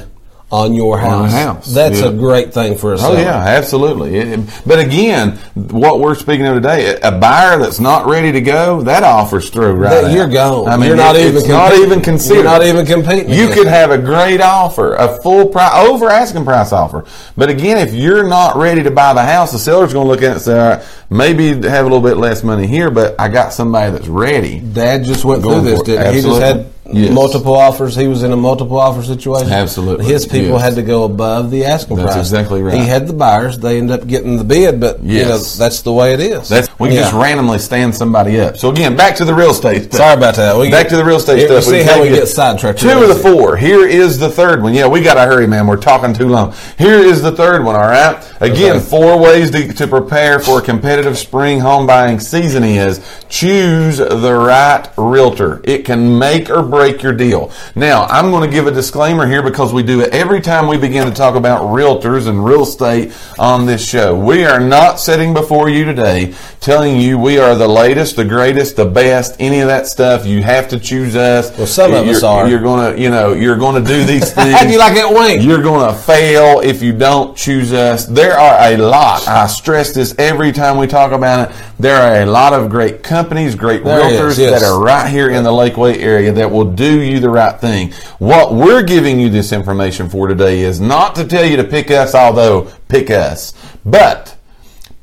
on 0.56 0.74
your 0.74 0.98
house 0.98 1.34
On 1.34 1.40
house, 1.56 1.74
that's 1.74 2.00
yeah. 2.00 2.08
a 2.08 2.14
great 2.14 2.54
thing 2.54 2.78
for 2.78 2.94
us. 2.94 3.02
Oh 3.04 3.08
seller. 3.10 3.20
yeah, 3.20 3.36
absolutely. 3.36 4.16
It- 4.18 4.40
but 4.66 4.80
again, 4.80 5.34
what 5.54 6.00
we're 6.00 6.16
speaking 6.16 6.46
of 6.48 6.56
today, 6.56 6.98
a 7.04 7.12
buyer 7.12 7.58
that's 7.60 7.80
not 7.80 8.06
ready 8.08 8.32
to 8.32 8.42
go, 8.42 8.82
that 8.84 9.04
offer's 9.04 9.50
through 9.50 9.74
right. 9.74 10.02
That- 10.02 10.14
you're 10.14 10.28
gone. 10.30 10.70
I 10.70 10.78
mean, 10.78 10.88
You're 10.88 10.96
not 10.98 11.16
it- 11.18 11.26
even 11.36 11.50
not 11.50 11.74
even 11.76 12.02
considered. 12.02 12.36
You're 12.36 12.44
not 12.46 12.64
even 12.64 12.86
competing 12.86 13.30
You 13.30 13.50
could 13.50 13.68
have 13.68 13.92
a 13.92 13.98
great 13.98 14.40
offer, 14.42 14.96
a 14.96 15.22
full 15.22 15.48
price, 15.48 15.74
over 15.88 16.10
asking 16.10 16.46
price 16.46 16.72
offer. 16.72 17.04
But 17.36 17.50
again, 17.50 17.78
if 17.78 17.94
you're 17.94 18.28
not 18.28 18.56
ready 18.56 18.82
to 18.84 18.92
buy 18.92 19.14
the 19.14 19.24
house, 19.24 19.52
the 19.52 19.60
seller's 19.60 19.92
going 19.94 20.06
to 20.06 20.10
look 20.10 20.22
at 20.22 20.30
it 20.30 20.32
and 20.34 20.42
say, 20.42 20.60
all 20.60 20.70
right, 20.78 20.84
maybe 21.10 21.48
have 21.68 21.86
a 21.86 21.90
little 21.90 22.02
bit 22.02 22.18
less 22.18 22.44
money 22.44 22.68
here, 22.68 22.90
but 22.90 23.16
I 23.20 23.28
got 23.28 23.52
somebody 23.54 23.92
that's 23.92 24.08
ready. 24.08 24.60
Dad 24.60 25.04
just 25.04 25.26
went 25.26 25.44
through 25.44 25.62
this, 25.62 25.82
didn't 25.82 26.14
he? 26.14 26.22
He 26.22 26.28
just 26.28 26.42
had 26.42 26.68
Yes. 26.92 27.12
multiple 27.12 27.56
offers. 27.56 27.96
He 27.96 28.08
was 28.08 28.22
in 28.22 28.32
a 28.32 28.36
multiple 28.38 28.80
offer 28.80 29.01
situation. 29.01 29.51
Absolutely. 29.51 30.06
His 30.06 30.25
people 30.27 30.51
Yes. 30.51 30.62
had 30.62 30.75
to 30.75 30.84
go 30.84 31.04
above 31.04 31.50
the 31.50 31.65
asking 31.65 31.98
That's 31.98 32.13
price. 32.13 32.18
exactly 32.27 32.62
right. 32.62 32.75
He 32.75 32.86
had 32.86 33.08
the 33.08 33.13
buyers. 33.13 33.58
They 33.58 33.80
ended 33.80 34.00
up 34.01 34.08
getting 34.08 34.38
the 34.38 34.44
bid, 34.44 34.80
but 34.80 35.01
you 35.04 35.24
know 35.24 35.30
Yes. 35.30 35.56
that's 35.56 35.82
the 35.82 35.92
way 35.92 36.13
it 36.13 36.20
is. 36.20 36.48
That's 36.48 36.68
we 36.77 36.89
can 36.89 36.98
Yeah. 36.98 37.01
just 37.04 37.13
randomly 37.15 37.58
stand 37.58 37.96
somebody 37.96 38.39
up. 38.39 38.58
So 38.58 38.70
again, 38.70 38.96
back 38.96 39.15
to 39.15 39.25
the 39.25 39.34
real 39.34 39.50
estate. 39.50 39.86
Stuff. 39.86 39.98
Sorry 39.98 40.13
about 40.13 40.36
that. 40.36 40.58
We 40.58 40.70
back 40.70 40.84
get- 40.84 40.89
to 40.92 40.98
the 40.98 41.06
real 41.06 41.18
estate 41.18 41.48
stuff. 41.48 41.65
we 41.65 41.80
see 41.80 41.84
how 41.84 42.01
we 42.01 42.10
get 42.10 42.27
sidetracked. 42.27 42.80
Two 42.80 42.89
of 42.92 43.08
the 43.08 43.15
four. 43.15 43.56
Here 43.58 43.86
is 43.88 44.20
the 44.20 44.30
third 44.30 44.62
one. 44.62 44.74
Yeah, 44.75 44.86
we 44.88 45.01
got 45.01 45.15
to 45.15 45.22
hurry, 45.22 45.48
man. 45.48 45.65
We're 45.68 45.77
talking 45.77 46.13
too 46.13 46.27
long. 46.30 46.54
Here 46.77 47.00
is 47.00 47.22
the 47.24 47.32
third 47.32 47.65
one. 47.65 47.75
All 47.75 47.82
right. 47.82 48.15
Again, 48.42 48.75
Okay. 48.77 48.80
four 48.86 49.18
ways 49.18 49.50
to, 49.51 49.74
to 49.74 49.88
prepare 49.88 50.39
for 50.39 50.60
a 50.60 50.62
competitive 50.62 51.18
spring 51.18 51.62
home 51.62 51.88
buying 51.88 52.20
season 52.20 52.63
is 52.63 53.00
choose 53.30 53.98
the 53.98 54.34
right 54.34 54.84
realtor. 54.98 55.62
It 55.63 55.84
can 55.86 56.20
make 56.20 56.50
or 56.50 56.62
break 56.75 57.01
your 57.01 57.13
deal. 57.13 57.51
Now, 57.74 58.03
I'm 58.08 58.32
going 58.32 58.50
to 58.50 58.53
give 58.53 58.67
a 58.67 58.72
disclaimer 58.72 59.25
here 59.25 59.41
because 59.41 59.72
we 59.72 59.82
do 59.82 60.01
it 60.01 60.13
every 60.13 60.41
time 60.41 60.67
we 60.67 60.77
begin 60.77 61.08
to 61.08 61.13
talk 61.13 61.36
about 61.36 61.62
realtors 61.62 62.27
and 62.27 62.44
real 62.44 62.63
estate 62.63 63.13
on 63.39 63.65
this 63.65 63.88
show. 63.88 64.13
We 64.13 64.44
are 64.44 64.60
not 64.60 65.00
sitting 65.00 65.34
before 65.34 65.70
you 65.70 65.86
today 65.86 66.36
telling 66.60 67.00
you 67.00 67.17
we 67.17 67.38
are 67.39 67.55
the 67.55 67.67
latest, 67.67 68.17
the 68.17 68.25
greatest, 68.25 68.75
the 68.75 68.84
best, 68.86 69.38
any 69.39 69.62
of 69.62 69.67
that 69.67 69.88
stuff. 69.88 70.25
You 70.25 70.44
have 70.44 70.67
to 70.70 70.79
choose 70.79 71.15
us. 71.15 71.58
Well, 71.58 71.65
some 71.65 71.94
of 71.94 72.05
You're- 72.05 72.17
us 72.17 72.24
are. 72.24 72.46
You're 72.50 72.60
going 72.62 72.94
to, 72.94 73.01
you 73.01 73.10
know, 73.10 73.32
you're 73.32 73.55
going 73.55 73.82
to 73.82 73.88
do 73.88 74.03
these 74.03 74.34
things. 74.34 74.53
How 74.53 74.65
do 74.65 74.72
you 74.72 74.77
like 74.79 74.96
that 74.96 75.10
wink? 75.13 75.44
You're 75.44 75.62
going 75.63 75.88
to 75.88 75.98
fail 75.98 76.60
if 76.60 76.82
you 76.84 76.91
don't 76.91 77.38
choose 77.38 77.72
us. 77.72 78.05
There 78.05 78.38
are 78.38 78.74
a 78.74 78.75
lot. 78.77 79.25
I 79.29 79.48
stress 79.48 79.94
this 79.94 80.13
every 80.17 80.51
time 80.51 80.77
we 80.77 80.88
talk 80.88 81.13
about 81.13 81.50
it. 81.50 81.55
There 81.79 81.96
are 81.96 82.22
a 82.22 82.25
lot 82.25 82.53
of 82.53 82.70
great 82.70 83.01
companies, 83.03 83.55
great 83.55 83.84
There 83.84 84.00
realtors 84.00 84.32
is, 84.32 84.39
yes. 84.39 84.62
that 84.62 84.65
are 84.67 84.82
right 84.82 85.10
here 85.10 85.29
in 85.29 85.44
the 85.44 85.51
Lakeway 85.51 85.98
area 86.00 86.32
that 86.34 86.50
will 86.51 86.64
do 86.72 87.01
you 87.01 87.19
the 87.19 87.29
right 87.29 87.60
thing. 87.60 87.91
What 88.19 88.53
we're 88.53 88.84
giving 88.84 89.19
you 89.19 89.29
this 89.29 89.51
information 89.51 90.10
for 90.10 90.27
today 90.27 90.62
is 90.62 90.79
not 90.79 91.15
to 91.15 91.25
tell 91.27 91.45
you 91.45 91.57
to 91.57 91.63
pick 91.63 91.91
us, 91.91 92.13
although 92.15 92.69
pick 92.88 93.10
us, 93.10 93.53
but 93.86 94.31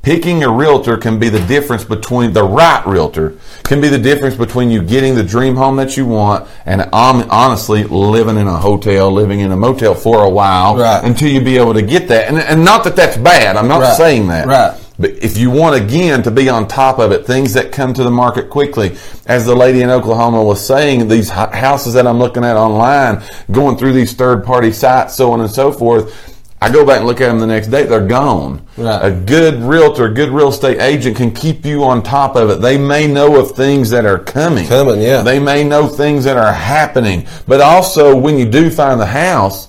Picking 0.01 0.43
a 0.43 0.51
realtor 0.51 0.97
can 0.97 1.17
be 1.17 1.29
the 1.29 1.39
difference 1.47 1.85
between 1.85 2.33
the 2.33 2.43
right 2.43 2.85
realtor 2.85 3.37
can 3.63 3.79
be 3.79 3.87
the 3.87 3.97
difference 3.97 4.35
between 4.35 4.69
you 4.69 4.81
getting 4.83 5.15
the 5.15 5.23
dream 5.23 5.55
home 5.55 5.77
that 5.77 5.95
you 5.95 6.05
want 6.05 6.45
and 6.65 6.81
hon- 6.91 7.29
honestly 7.29 7.85
living 7.85 8.35
in 8.35 8.45
a 8.45 8.57
hotel, 8.57 9.09
living 9.09 9.39
in 9.39 9.53
a 9.53 9.55
motel 9.55 9.93
for 9.95 10.25
a 10.25 10.29
while 10.29 10.75
Right. 10.75 11.01
until 11.05 11.29
you 11.29 11.39
be 11.39 11.55
able 11.57 11.73
to 11.75 11.81
get 11.81 12.09
that. 12.09 12.27
And, 12.27 12.37
and 12.37 12.65
not 12.65 12.83
that 12.83 12.97
that's 12.97 13.15
bad. 13.15 13.55
I'm 13.55 13.69
not 13.69 13.79
Right. 13.79 13.95
saying 13.95 14.27
that. 14.27 14.45
Right. 14.45 14.73
But 14.99 15.11
if 15.23 15.37
you 15.37 15.49
want 15.49 15.81
again 15.81 16.21
to 16.23 16.31
be 16.31 16.49
on 16.49 16.67
top 16.67 16.99
of 16.99 17.11
it, 17.11 17.25
things 17.25 17.53
that 17.53 17.71
come 17.71 17.93
to 17.95 18.03
the 18.03 18.11
market 18.11 18.49
quickly, 18.49 18.95
as 19.25 19.45
the 19.45 19.55
lady 19.55 19.81
in 19.81 19.89
Oklahoma 19.89 20.43
was 20.43 20.65
saying, 20.65 21.07
these 21.07 21.29
houses 21.29 21.93
that 21.95 22.05
I'm 22.05 22.19
looking 22.19 22.43
at 22.43 22.55
online, 22.55 23.23
going 23.51 23.77
through 23.77 23.93
these 23.93 24.13
third 24.13 24.43
party 24.43 24.71
sites, 24.71 25.15
so 25.15 25.31
on 25.31 25.41
and 25.41 25.49
so 25.49 25.71
forth. 25.71 26.29
I 26.61 26.71
go 26.71 26.85
back 26.85 26.99
and 26.99 27.07
look 27.07 27.19
at 27.19 27.27
them 27.27 27.39
the 27.39 27.47
next 27.47 27.67
day; 27.67 27.83
they're 27.83 28.07
gone. 28.07 28.65
Right. 28.77 29.07
A 29.07 29.11
good 29.11 29.55
realtor, 29.55 30.05
a 30.05 30.13
good 30.13 30.29
real 30.29 30.47
estate 30.47 30.79
agent 30.79 31.17
can 31.17 31.31
keep 31.33 31.65
you 31.65 31.83
on 31.83 32.01
top 32.01 32.37
of 32.37 32.49
it. 32.49 32.61
They 32.61 32.77
may 32.77 33.05
know 33.05 33.37
of 33.37 33.51
things 33.51 33.89
that 33.89 34.05
are 34.05 34.17
coming. 34.17 34.65
Coming, 34.67 35.01
yeah. 35.01 35.23
They 35.23 35.39
may 35.39 35.65
know 35.65 35.87
things 35.89 36.23
that 36.23 36.37
are 36.37 36.53
happening. 36.53 37.27
But 37.49 37.59
also, 37.59 38.15
when 38.15 38.37
you 38.37 38.45
do 38.45 38.69
find 38.69 38.97
the 38.97 39.05
house, 39.05 39.67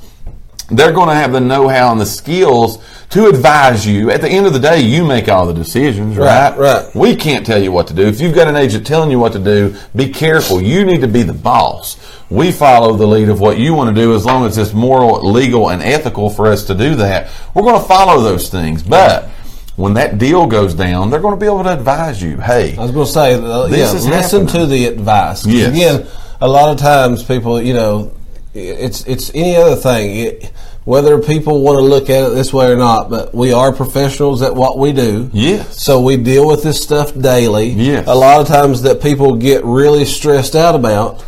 they're 0.69 0.93
going 0.93 1.09
to 1.09 1.15
have 1.15 1.33
the 1.33 1.41
know-how 1.41 1.93
and 1.93 2.01
the 2.01 2.07
skills 2.07 2.83
to 3.11 3.27
advise 3.29 3.87
you. 3.87 4.11
At 4.11 4.23
the 4.23 4.29
end 4.29 4.47
of 4.47 4.53
the 4.53 4.59
day, 4.59 4.81
you 4.81 5.05
make 5.05 5.29
all 5.29 5.47
the 5.47 5.53
decisions, 5.53 6.17
right? 6.17 6.57
Right, 6.57 6.59
right. 6.59 6.95
We 6.95 7.15
can't 7.17 7.45
tell 7.45 7.63
you 7.63 7.71
what 7.71 7.89
to 7.89 7.95
do. 7.95 8.03
If 8.03 8.21
you've 8.21 8.35
got 8.35 8.49
an 8.49 8.57
agent 8.57 8.87
telling 8.87 9.11
you 9.11 9.19
what 9.19 9.33
to 9.35 9.39
do, 9.39 9.77
be 9.95 10.09
careful. 10.09 10.61
You 10.61 10.85
need 10.85 11.03
to 11.03 11.09
be 11.09 11.23
the 11.23 11.35
boss. 11.35 11.99
We 12.31 12.51
follow 12.51 12.97
the 12.97 13.07
lead 13.07 13.29
of 13.29 13.41
what 13.41 13.59
you 13.59 13.75
want 13.75 13.95
to 13.95 14.03
do 14.03 14.15
as 14.15 14.25
long 14.25 14.47
as 14.47 14.57
it's 14.57 14.73
moral, 14.73 15.31
legal, 15.31 15.71
and 15.71 15.83
ethical 15.83 16.31
for 16.31 16.47
us 16.47 16.65
to 16.65 16.75
do 16.75 16.95
that. 16.97 17.31
We're 17.55 17.63
going 17.63 17.81
to 17.81 17.87
follow 17.87 18.23
those 18.23 18.49
things. 18.49 18.83
But 18.83 19.29
when 19.77 19.95
that 19.95 20.19
deal 20.19 20.47
goes 20.47 20.75
down, 20.75 21.11
they're 21.11 21.21
going 21.21 21.35
to 21.35 21.41
be 21.41 21.47
able 21.47 21.65
to 21.65 21.73
advise 21.73 22.23
you, 22.23 22.39
hey, 22.39 22.77
I 22.77 22.83
was 22.83 22.91
going 22.91 23.07
to 23.07 23.13
say, 23.13 23.35
uh, 23.35 23.67
yeah, 23.67 23.93
is 23.93 24.07
listen 24.07 24.47
happening. 24.47 24.63
to 24.63 24.67
the 24.67 24.87
advice. 24.87 25.45
Yes. 25.47 25.69
Again, 25.69 26.07
a 26.41 26.49
lot 26.49 26.73
of 26.73 26.79
times 26.79 27.23
people, 27.23 27.61
you 27.61 27.75
know, 27.75 28.17
it's 28.55 29.05
it's 29.07 29.31
any 29.35 29.57
other 29.57 29.77
thing. 29.77 30.17
It, 30.17 30.53
whether 30.85 31.19
people 31.21 31.63
want 31.63 31.79
to 31.79 31.83
look 31.83 32.11
at 32.11 32.31
it 32.31 32.35
this 32.35 32.53
way 32.53 32.71
or 32.71 32.77
not, 32.77 33.09
but 33.09 33.35
we 33.35 33.53
are 33.53 33.73
professionals 33.73 34.43
at 34.43 34.55
what 34.55 34.79
we 34.79 34.93
do. 34.93 35.31
Yes. 35.33 35.83
So 35.83 36.01
we 36.03 36.19
deal 36.19 36.47
with 36.47 36.63
this 36.63 36.83
stuff 36.83 37.19
daily. 37.19 37.69
Yes. 37.69 38.07
A 38.07 38.15
lot 38.15 38.43
of 38.43 38.47
times 38.47 38.83
that 38.83 39.01
people 39.03 39.37
get 39.37 39.65
really 39.65 40.05
stressed 40.05 40.55
out 40.55 40.75
about 40.75 41.25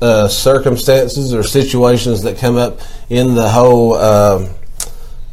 uh, 0.00 0.28
circumstances 0.28 1.34
or 1.34 1.42
situations 1.42 2.22
that 2.22 2.38
come 2.38 2.56
up 2.56 2.80
in 3.10 3.34
the 3.34 3.48
whole. 3.48 3.94
Um, 3.94 4.48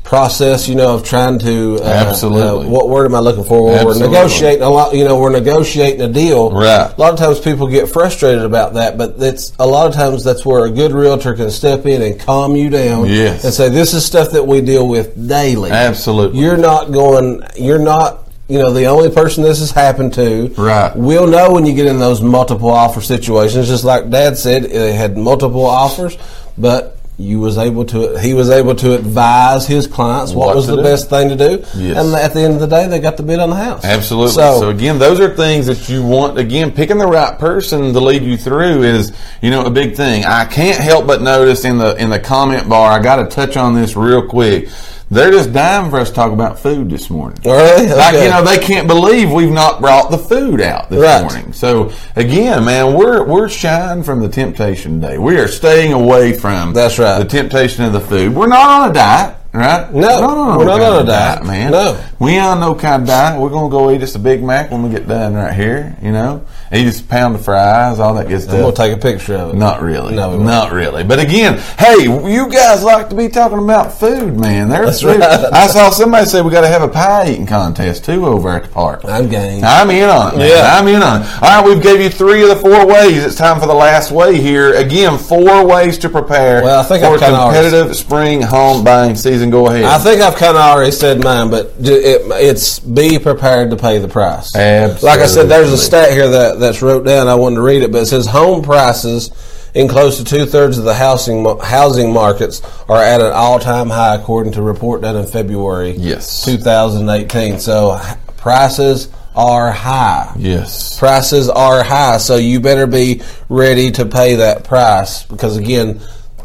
process, 0.05 0.69
you 0.69 0.75
know, 0.75 0.93
of 0.95 1.03
trying 1.03 1.39
to 1.39 1.77
uh, 1.81 1.83
Absolutely. 1.83 2.67
uh, 2.67 2.69
what 2.69 2.87
word 2.87 3.05
am 3.05 3.15
I 3.15 3.19
looking 3.19 3.43
for? 3.43 3.63
Well, 3.65 3.87
We're 3.87 3.99
negotiating 3.99 4.61
a 4.61 4.69
lot. 4.69 4.93
You 4.95 5.03
know, 5.03 5.19
we're 5.19 5.31
negotiating 5.31 5.99
a 6.01 6.07
deal. 6.07 6.51
Right. 6.51 6.93
A 6.95 7.01
lot 7.01 7.11
of 7.11 7.19
times 7.19 7.39
people 7.39 7.67
get 7.67 7.89
frustrated 7.89 8.45
about 8.45 8.75
that, 8.75 8.97
but 8.97 9.15
it's 9.17 9.51
a 9.59 9.65
lot 9.65 9.87
of 9.87 9.93
times 9.95 10.23
that's 10.23 10.45
where 10.45 10.65
a 10.65 10.71
good 10.71 10.91
realtor 10.93 11.33
can 11.33 11.49
step 11.49 11.85
in 11.87 12.01
and 12.03 12.19
calm 12.19 12.55
you 12.55 12.69
down. 12.69 13.07
Yes. 13.07 13.43
And 13.43 13.53
say, 13.53 13.69
"This 13.69 13.93
is 13.93 14.05
stuff 14.05 14.31
that 14.31 14.45
we 14.45 14.61
deal 14.61 14.87
with 14.87 15.27
daily. 15.27 15.71
Absolutely. 15.71 16.39
You're 16.39 16.57
not 16.57 16.91
going. 16.91 17.41
You're 17.57 17.79
not." 17.79 18.21
You 18.47 18.59
know, 18.59 18.71
the 18.71 18.85
only 18.85 19.09
person 19.09 19.43
this 19.43 19.57
has 19.57 19.71
happened 19.71 20.13
to, 20.13 20.53
Right. 20.55 20.95
We'll 20.95 21.25
know 21.25 21.51
when 21.51 21.65
you 21.65 21.73
get 21.73 21.87
in 21.87 21.97
those 21.97 22.21
multiple 22.21 22.69
offer 22.69 23.01
situations. 23.01 23.67
Just 23.67 23.83
like 23.83 24.11
Dad 24.11 24.37
said, 24.37 24.65
they 24.65 24.93
had 24.93 25.17
multiple 25.17 25.65
offers, 25.65 26.15
but 26.55 26.94
you 27.17 27.39
was 27.39 27.57
able 27.57 27.85
to. 27.85 28.19
He 28.19 28.33
was 28.33 28.49
able 28.49 28.75
to 28.75 28.93
advise 28.93 29.65
his 29.65 29.87
clients 29.87 30.33
what, 30.33 30.47
What 30.47 30.55
was 30.57 30.67
the 30.67 30.75
do. 30.75 30.83
best 30.83 31.09
thing 31.09 31.29
to 31.29 31.35
do, 31.35 31.63
Yes. 31.75 31.97
and 31.97 32.13
at 32.15 32.33
the 32.33 32.41
end 32.41 32.55
of 32.55 32.59
the 32.59 32.67
day, 32.67 32.87
they 32.87 32.99
got 32.99 33.15
the 33.17 33.23
bid 33.23 33.39
on 33.39 33.49
the 33.49 33.55
house. 33.55 33.85
Absolutely. 33.85 34.33
So, 34.33 34.59
So, 34.59 34.69
again, 34.69 34.99
those 34.99 35.19
are 35.21 35.33
things 35.33 35.65
that 35.67 35.87
you 35.87 36.03
want. 36.03 36.37
Again, 36.37 36.71
picking 36.71 36.97
the 36.97 37.07
right 37.07 37.37
person 37.39 37.93
to 37.93 37.99
lead 37.99 38.23
you 38.23 38.35
through 38.37 38.83
is, 38.83 39.13
you 39.41 39.49
know, 39.49 39.63
a 39.65 39.69
big 39.69 39.95
thing. 39.95 40.25
I 40.25 40.45
can't 40.45 40.77
help 40.77 41.07
but 41.07 41.21
notice 41.21 41.63
in 41.63 41.77
the 41.77 41.95
in 41.95 42.09
the 42.09 42.19
comment 42.19 42.67
bar. 42.67 42.91
I 42.91 42.99
got 43.01 43.15
to 43.17 43.25
touch 43.27 43.55
on 43.55 43.75
this 43.75 43.95
real 43.95 44.21
quick. 44.27 44.67
They're 45.15 45.31
just 45.31 45.51
dying 45.53 45.89
for 45.89 45.97
us 45.99 46.09
to 46.09 46.15
talk 46.15 46.31
about 46.31 46.59
food 46.59 46.89
this 46.89 47.09
morning. 47.09 47.39
Really? 47.43 47.87
Like 47.87 48.13
you 48.13 48.29
know, 48.29 48.43
they 48.43 48.59
can't 48.59 48.87
believe 48.87 49.31
we've 49.31 49.51
not 49.51 49.81
brought 49.81 50.11
the 50.11 50.17
food 50.17 50.61
out 50.61 50.89
this 50.89 50.99
Right. 51.01 51.21
morning. 51.21 51.53
So 51.53 51.91
again, 52.15 52.65
man, 52.65 52.93
we're 52.93 53.23
we're 53.23 53.49
shying 53.49 54.03
from 54.03 54.19
the 54.19 54.29
temptation 54.29 54.99
day. 54.99 55.17
We 55.17 55.37
are 55.37 55.47
staying 55.47 55.93
away 55.93 56.33
from 56.33 56.73
That's 56.73 56.99
right. 56.99 57.17
the 57.19 57.25
temptation 57.25 57.83
of 57.85 57.93
the 57.93 58.01
food. 58.01 58.35
We're 58.35 58.47
not 58.47 58.69
on 58.83 58.89
a 58.91 58.93
diet, 58.93 59.35
right? 59.53 59.93
No, 59.93 60.55
We're 60.57 60.57
we're 60.59 60.65
not 60.65 60.81
on 60.81 60.95
a 60.97 60.99
of 61.01 61.07
diet. 61.07 61.45
man. 61.45 61.71
No. 61.71 61.99
we 62.19 62.37
on 62.37 62.59
no 62.59 62.75
kind 62.75 63.01
of 63.03 63.07
diet. 63.07 63.39
We're 63.41 63.49
gonna 63.49 63.69
go 63.69 63.91
eat 63.91 64.03
us 64.03 64.15
a 64.15 64.19
Big 64.19 64.43
Mac 64.43 64.69
when 64.71 64.83
we 64.83 64.89
get 64.89 65.07
done 65.07 65.33
right 65.33 65.53
here. 65.53 65.95
You 66.01 66.11
know, 66.11 66.41
us 66.83 66.99
a 66.99 67.03
pound 67.03 67.39
fries, 67.43 67.99
all 67.99 68.13
that 68.15 68.27
good 68.27 68.41
stuff. 68.41 68.55
I'm 68.55 68.61
gonna 68.61 68.75
take 68.75 68.93
a 68.93 68.97
picture 69.01 69.35
of 69.35 69.49
it. 69.53 69.57
Not 69.57 69.81
really. 69.81 70.15
No, 70.15 70.37
won't. 70.37 70.71
really. 70.73 71.03
But 71.03 71.19
again, 71.19 71.57
hey, 71.79 72.03
you 72.03 72.49
guys 72.49 72.83
like 72.83 73.09
to 73.09 73.15
be 73.15 73.29
talking 73.29 73.59
about 73.59 73.93
food, 73.99 74.37
man. 74.37 74.69
There's 74.69 74.85
That's 74.87 75.01
food. 75.01 75.19
right. 75.21 75.53
I 75.53 75.67
saw 75.67 75.89
somebody 75.89 76.25
say 76.25 76.41
we 76.41 76.51
got 76.51 76.61
to 76.61 76.67
have 76.67 76.81
a 76.81 76.87
pie 76.87 77.29
eating 77.31 77.45
contest 77.47 78.05
too 78.05 78.25
over 78.25 78.49
at 78.49 78.63
the 78.63 78.69
park. 78.69 79.01
I'm 79.05 79.29
game. 79.29 79.63
I'm 79.63 79.89
in 79.89 80.09
on 80.09 80.33
it, 80.35 80.37
man. 80.37 80.49
Yeah. 80.49 80.77
I'm 80.77 80.87
in 80.87 81.01
on 81.01 81.21
it. 81.21 81.27
All 81.41 81.61
right, 81.61 81.65
we've 81.65 81.81
gave 81.81 82.01
you 82.01 82.09
three 82.09 82.43
of 82.43 82.49
the 82.49 82.55
four 82.57 82.85
ways. 82.85 83.23
It's 83.25 83.35
time 83.35 83.59
for 83.59 83.67
the 83.67 83.73
last 83.73 84.11
way 84.11 84.39
here. 84.41 84.73
Again, 84.73 85.17
four 85.17 85.65
ways 85.65 85.97
to 85.99 86.09
prepare 86.09 86.63
Well, 86.63 86.79
I 86.79 86.83
think 86.83 87.03
for 87.03 87.13
I've 87.13 87.19
kinda 87.19 87.37
already- 87.39 87.69
competitive 87.69 87.95
spring 87.95 88.41
home 88.41 88.83
buying 88.83 89.15
season. 89.15 89.49
Go 89.49 89.67
ahead. 89.67 89.83
I 89.85 89.97
think 89.99 90.21
I've 90.21 90.35
kind 90.35 90.57
of 90.57 90.63
already 90.63 90.91
said 90.91 91.23
mine, 91.23 91.49
but 91.49 91.73
it, 91.79 92.21
it's 92.33 92.79
be 92.79 93.19
prepared 93.19 93.69
to 93.71 93.75
pay 93.75 93.97
the 93.99 94.07
price. 94.07 94.55
Absolutely. 94.55 95.07
Like 95.07 95.19
I 95.19 95.25
said, 95.27 95.49
there's 95.49 95.71
a 95.71 95.77
stat 95.77 96.11
here 96.11 96.27
that, 96.29 96.59
that's 96.65 96.81
wrote 96.81 97.05
down. 97.05 97.27
I 97.27 97.35
wanted 97.35 97.55
to 97.57 97.61
read 97.61 97.83
it, 97.83 97.91
but 97.91 98.01
it 98.01 98.05
says 98.07 98.25
home 98.25 98.63
prices 98.63 99.29
in 99.75 99.87
close 99.87 100.17
to 100.17 100.23
two 100.23 100.45
thirds 100.45 100.77
of 100.77 100.85
the 100.85 100.93
housing 100.93 101.45
housing 101.59 102.11
markets 102.13 102.61
are 102.89 103.01
at 103.01 103.21
an 103.21 103.31
all 103.33 103.59
time 103.59 103.89
high, 103.89 104.15
according 104.15 104.53
to 104.53 104.59
a 104.59 104.63
report 104.63 105.01
done 105.01 105.15
in 105.15 105.27
February, 105.27 105.91
Yes. 105.91 106.43
2018. 106.45 107.59
So 107.59 107.99
prices 108.37 109.09
are 109.35 109.71
high. 109.71 110.33
yes. 110.37 110.97
Prices 110.97 111.49
are 111.49 111.83
high, 111.83 112.17
so 112.17 112.37
you 112.37 112.59
better 112.61 112.87
be 112.87 113.21
ready 113.49 113.91
to 113.91 114.05
pay 114.05 114.35
that 114.35 114.63
price 114.63 115.23
because 115.23 115.57
again, 115.57 115.99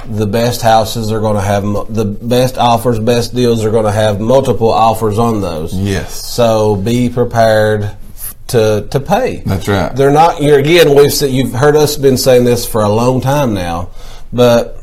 the 0.07 0.27
best 0.27 0.61
houses 0.61 1.13
are 1.13 1.21
going 1.21 1.37
to 1.37 1.41
have 1.43 1.63
the 1.95 2.05
best 2.05 2.59
offers, 2.59 2.99
best 2.99 3.33
deals 3.35 3.65
are 3.65 3.71
going 3.71 3.85
to 3.85 3.93
have 3.93 4.19
multiple 4.21 4.71
offers 4.71 5.19
on 5.19 5.41
those. 5.41 5.73
Yes. 5.75 6.15
So 6.35 6.75
be 6.75 7.09
prepared 7.11 7.97
to 8.51 8.87
to 8.91 9.01
pay. 9.01 9.43
That's 9.47 9.67
right. 9.69 9.95
They're 9.95 10.13
not. 10.13 10.43
You're 10.43 10.59
again. 10.59 10.95
We've 10.95 11.13
said, 11.13 11.31
you've 11.31 11.53
heard 11.53 11.77
us 11.77 11.97
been 11.97 12.17
saying 12.17 12.45
this 12.45 12.67
for 12.67 12.83
a 12.83 12.89
long 12.89 13.21
time 13.21 13.55
now, 13.55 13.91
but 14.33 14.77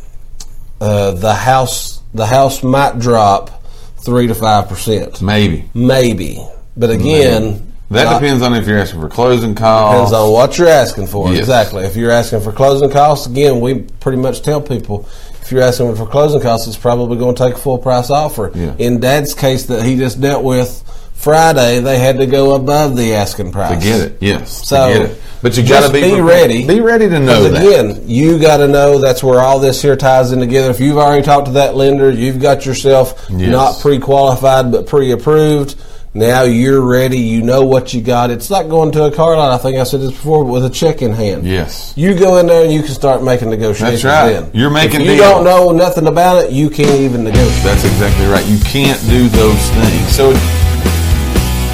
uh, 0.82 1.12
the 1.12 1.34
house 1.34 2.02
the 2.14 2.26
house 2.26 2.64
might 2.64 3.00
drop 3.00 3.64
three 3.98 4.28
to 4.28 4.36
five 4.36 4.68
percent, 4.70 5.22
Maybe. 5.22 5.70
maybe. 5.74 6.46
But 6.76 6.92
again, 6.92 7.74
That 7.90 8.04
not- 8.06 8.22
depends 8.22 8.42
on 8.44 8.54
if 8.54 8.68
you're 8.68 8.80
asking 8.80 9.02
for 9.02 9.10
closing 9.10 9.56
costs. 9.56 9.94
Depends 9.96 10.14
on 10.14 10.32
what 10.32 10.58
you're 10.58 10.68
asking 10.68 11.08
for. 11.08 11.30
Yes. 11.30 11.40
Exactly. 11.40 11.84
If 11.86 11.96
you're 11.96 12.12
asking 12.12 12.42
for 12.42 12.52
closing 12.52 12.90
costs, 12.92 13.28
again, 13.28 13.60
we 13.60 13.82
pretty 14.00 14.18
much 14.20 14.42
tell 14.44 14.62
people 14.62 15.08
if 15.42 15.52
you're 15.52 15.64
asking 15.64 15.96
for 15.96 16.06
closing 16.06 16.42
costs, 16.42 16.68
it's 16.68 16.78
probably 16.78 17.18
going 17.18 17.34
to 17.36 17.44
take 17.48 17.56
a 17.56 17.58
full 17.58 17.78
price 17.78 18.10
offer. 18.10 18.52
Yeah. 18.54 18.76
In 18.78 19.00
Dad's 19.00 19.34
case 19.34 19.66
that 19.68 19.84
he 19.84 19.98
just 19.98 20.20
dealt 20.22 20.44
with 20.44 20.84
Friday, 21.18 21.80
they 21.80 21.98
had 21.98 22.20
to 22.20 22.28
go 22.28 22.56
above 22.56 22.96
the 22.96 23.16
asking 23.16 23.52
price 23.52 23.84
to 23.84 23.84
get 23.84 24.00
it. 24.02 24.18
Yes. 24.22 24.68
So, 24.68 24.88
it. 24.90 25.22
But 25.42 25.58
you 25.58 25.68
got 25.68 25.88
to 25.88 25.92
be, 25.92 26.02
be 26.02 26.22
ready. 26.22 26.66
Be 26.66 26.80
ready 26.80 27.10
to 27.10 27.20
know 27.20 27.50
that. 27.50 27.62
again, 27.64 28.08
you 28.08 28.40
got 28.40 28.58
to 28.58 28.68
know 28.68 29.00
that's 29.00 29.24
where 29.24 29.40
all 29.40 29.60
this 29.60 29.82
here 29.82 29.96
ties 29.96 30.32
in 30.32 30.40
together. 30.40 30.70
If 30.70 30.80
you've 30.80 30.98
already 30.98 31.24
talked 31.24 31.48
to 31.48 31.52
that 31.54 31.76
lender, 31.76 32.12
you've 32.12 32.40
got 32.40 32.66
yourself 32.66 33.26
Yes. 33.30 33.50
not 33.52 33.80
pre-qualified 33.82 34.72
but 34.72 34.86
pre-approved. 34.88 35.76
Now 36.14 36.44
you're 36.44 36.82
ready. 36.82 37.20
You 37.20 37.44
know 37.44 37.64
what 37.64 37.94
you 37.94 38.02
got. 38.02 38.32
It's 38.32 38.50
like 38.50 38.70
going 38.70 38.92
to 38.94 39.04
a 39.06 39.12
car 39.12 39.36
lot. 39.38 39.52
I 39.52 39.58
think 39.58 39.78
I 39.78 39.84
said 39.84 40.02
this 40.02 40.12
before, 40.12 40.44
but 40.46 40.52
with 40.52 40.66
a 40.66 40.70
check 40.70 41.02
in 41.04 41.12
hand. 41.14 41.46
Yes. 41.46 41.94
You 41.96 42.18
go 42.18 42.38
in 42.38 42.48
there 42.48 42.64
and 42.64 42.74
you 42.74 42.82
can 42.82 42.94
start 42.94 43.22
making 43.22 43.50
negotiations. 43.52 44.02
That's 44.02 44.26
right. 44.34 44.42
Then. 44.42 44.52
You're 44.54 44.72
making 44.72 45.02
If 45.02 45.08
you 45.08 45.14
deals. 45.18 45.20
don't 45.20 45.44
know 45.44 45.72
nothing 45.72 46.08
about 46.08 46.44
it, 46.44 46.52
you 46.52 46.70
can't 46.72 47.02
even 47.02 47.24
negotiate. 47.24 47.64
That's 47.64 47.84
exactly 47.86 48.26
right. 48.28 48.46
You 48.48 48.58
can't 48.60 49.00
do 49.10 49.28
those 49.28 49.70
things. 49.72 50.16
So 50.16 50.32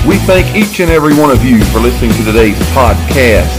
We 0.08 0.18
thank 0.18 0.54
each 0.54 0.82
and 0.82 0.92
every 0.92 1.16
one 1.16 1.32
of 1.32 1.46
you 1.46 1.64
for 1.72 1.80
listening 1.80 2.12
to 2.12 2.24
today's 2.26 2.60
podcast. 2.76 3.56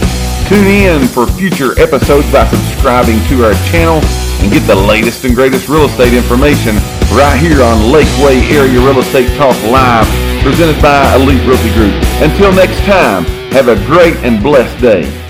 Tune 0.47 0.67
in 0.67 1.07
for 1.07 1.25
future 1.25 1.73
episodes 1.81 2.31
by 2.31 2.45
subscribing 2.45 3.17
to 3.29 3.43
our 3.43 3.53
channel 3.65 3.97
and 4.43 4.53
get 4.53 4.61
the 4.67 4.75
latest 4.75 5.25
and 5.25 5.33
greatest 5.33 5.67
real 5.69 5.85
estate 5.85 6.13
information 6.13 6.75
right 7.17 7.35
here 7.41 7.63
on 7.63 7.89
Lakeway 7.89 8.45
Area 8.53 8.79
Real 8.79 8.99
Estate 8.99 9.35
Talk 9.37 9.57
Live, 9.73 10.05
presented 10.43 10.79
by 10.83 11.15
Elite 11.15 11.41
Realty 11.47 11.73
Group. 11.73 11.95
Until 12.21 12.53
next 12.53 12.77
time, 12.85 13.25
have 13.51 13.67
a 13.67 13.75
great 13.87 14.15
and 14.17 14.43
blessed 14.43 14.79
day. 14.79 15.24